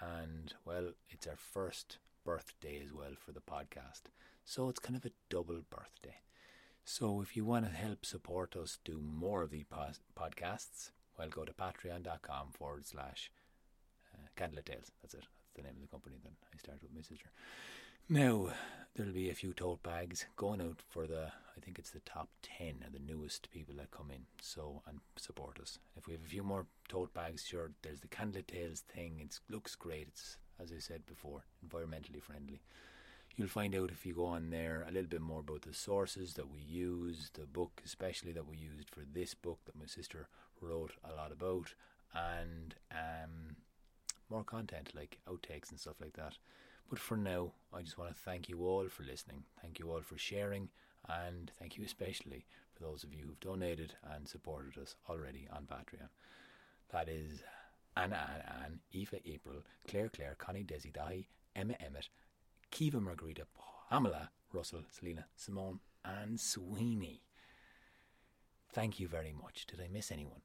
and 0.00 0.54
well, 0.64 0.92
it's 1.10 1.26
our 1.26 1.36
first 1.36 1.98
birthday 2.24 2.80
as 2.82 2.94
well 2.94 3.12
for 3.18 3.32
the 3.32 3.40
podcast. 3.42 4.08
So 4.42 4.70
it's 4.70 4.78
kind 4.78 4.96
of 4.96 5.04
a 5.04 5.10
double 5.28 5.60
birthday. 5.68 6.16
So 6.84 7.20
if 7.20 7.36
you 7.36 7.44
want 7.44 7.66
to 7.66 7.70
help 7.70 8.06
support 8.06 8.56
us 8.56 8.78
do 8.86 8.98
more 9.02 9.42
of 9.42 9.50
these 9.50 9.66
podcasts, 10.18 10.92
well, 11.18 11.28
go 11.28 11.44
to 11.44 11.52
patreon.com 11.52 12.52
forward 12.52 12.86
slash 12.86 13.30
uh, 14.14 14.26
Tales. 14.38 14.90
That's 15.02 15.12
it. 15.12 15.26
That's 15.26 15.52
the 15.54 15.62
name 15.62 15.74
of 15.76 15.82
the 15.82 15.88
company 15.88 16.16
that 16.22 16.32
I 16.54 16.56
started 16.56 16.88
with 16.94 17.04
sister. 17.04 17.28
Now, 18.10 18.48
there'll 18.94 19.12
be 19.12 19.28
a 19.28 19.34
few 19.34 19.52
tote 19.52 19.82
bags 19.82 20.24
going 20.34 20.62
out 20.62 20.80
for 20.88 21.06
the, 21.06 21.26
I 21.26 21.60
think 21.60 21.78
it's 21.78 21.90
the 21.90 22.00
top 22.00 22.30
10 22.42 22.82
of 22.86 22.94
the 22.94 22.98
newest 22.98 23.50
people 23.50 23.74
that 23.76 23.90
come 23.90 24.10
in. 24.10 24.22
So, 24.40 24.80
and 24.86 25.00
support 25.16 25.60
us. 25.60 25.78
If 25.94 26.06
we 26.06 26.14
have 26.14 26.22
a 26.24 26.28
few 26.28 26.42
more 26.42 26.64
tote 26.88 27.12
bags, 27.12 27.44
sure, 27.44 27.70
there's 27.82 28.00
the 28.00 28.08
Candlelit 28.08 28.46
Tales 28.46 28.80
thing. 28.80 29.20
It 29.20 29.38
looks 29.50 29.74
great. 29.74 30.08
It's, 30.08 30.38
as 30.58 30.72
I 30.72 30.78
said 30.78 31.04
before, 31.04 31.44
environmentally 31.62 32.22
friendly. 32.22 32.62
You'll 33.36 33.48
find 33.48 33.74
out 33.76 33.90
if 33.90 34.06
you 34.06 34.14
go 34.14 34.24
on 34.24 34.48
there 34.48 34.86
a 34.88 34.90
little 34.90 35.10
bit 35.10 35.20
more 35.20 35.40
about 35.40 35.62
the 35.62 35.74
sources 35.74 36.32
that 36.34 36.50
we 36.50 36.60
use, 36.60 37.30
the 37.34 37.44
book 37.44 37.82
especially 37.84 38.32
that 38.32 38.48
we 38.48 38.56
used 38.56 38.88
for 38.88 39.02
this 39.12 39.34
book 39.34 39.58
that 39.66 39.78
my 39.78 39.86
sister 39.86 40.28
wrote 40.62 40.92
a 41.04 41.14
lot 41.14 41.30
about, 41.30 41.74
and 42.14 42.74
um, 42.90 43.56
more 44.30 44.44
content 44.44 44.92
like 44.96 45.18
outtakes 45.30 45.70
and 45.70 45.78
stuff 45.78 46.00
like 46.00 46.14
that. 46.14 46.38
But 46.88 46.98
for 46.98 47.16
now, 47.16 47.52
I 47.72 47.82
just 47.82 47.98
want 47.98 48.14
to 48.14 48.20
thank 48.22 48.48
you 48.48 48.66
all 48.66 48.88
for 48.88 49.02
listening. 49.02 49.44
Thank 49.60 49.78
you 49.78 49.90
all 49.90 50.00
for 50.00 50.16
sharing. 50.16 50.70
And 51.08 51.50
thank 51.58 51.76
you 51.76 51.84
especially 51.84 52.46
for 52.74 52.82
those 52.82 53.04
of 53.04 53.12
you 53.12 53.24
who've 53.26 53.40
donated 53.40 53.94
and 54.14 54.26
supported 54.28 54.80
us 54.80 54.94
already 55.08 55.48
on 55.52 55.64
Patreon. 55.64 56.08
That 56.90 57.08
is 57.08 57.42
Anna 57.96 58.16
Anne, 58.16 58.62
Anne 58.64 58.80
Aoife 58.94 59.20
April, 59.26 59.62
Claire 59.86 60.08
Claire, 60.08 60.36
Connie 60.38 60.64
Desi 60.64 60.92
Dahi, 60.92 61.26
Emma 61.54 61.74
Emmett, 61.84 62.08
Kiva 62.70 63.00
Margarita, 63.00 63.46
Pamela, 63.90 64.30
Russell, 64.52 64.82
Selena, 64.90 65.26
Simone, 65.36 65.80
and 66.04 66.40
Sweeney. 66.40 67.22
Thank 68.72 69.00
you 69.00 69.08
very 69.08 69.32
much. 69.32 69.66
Did 69.66 69.80
I 69.80 69.88
miss 69.92 70.10
anyone? 70.10 70.42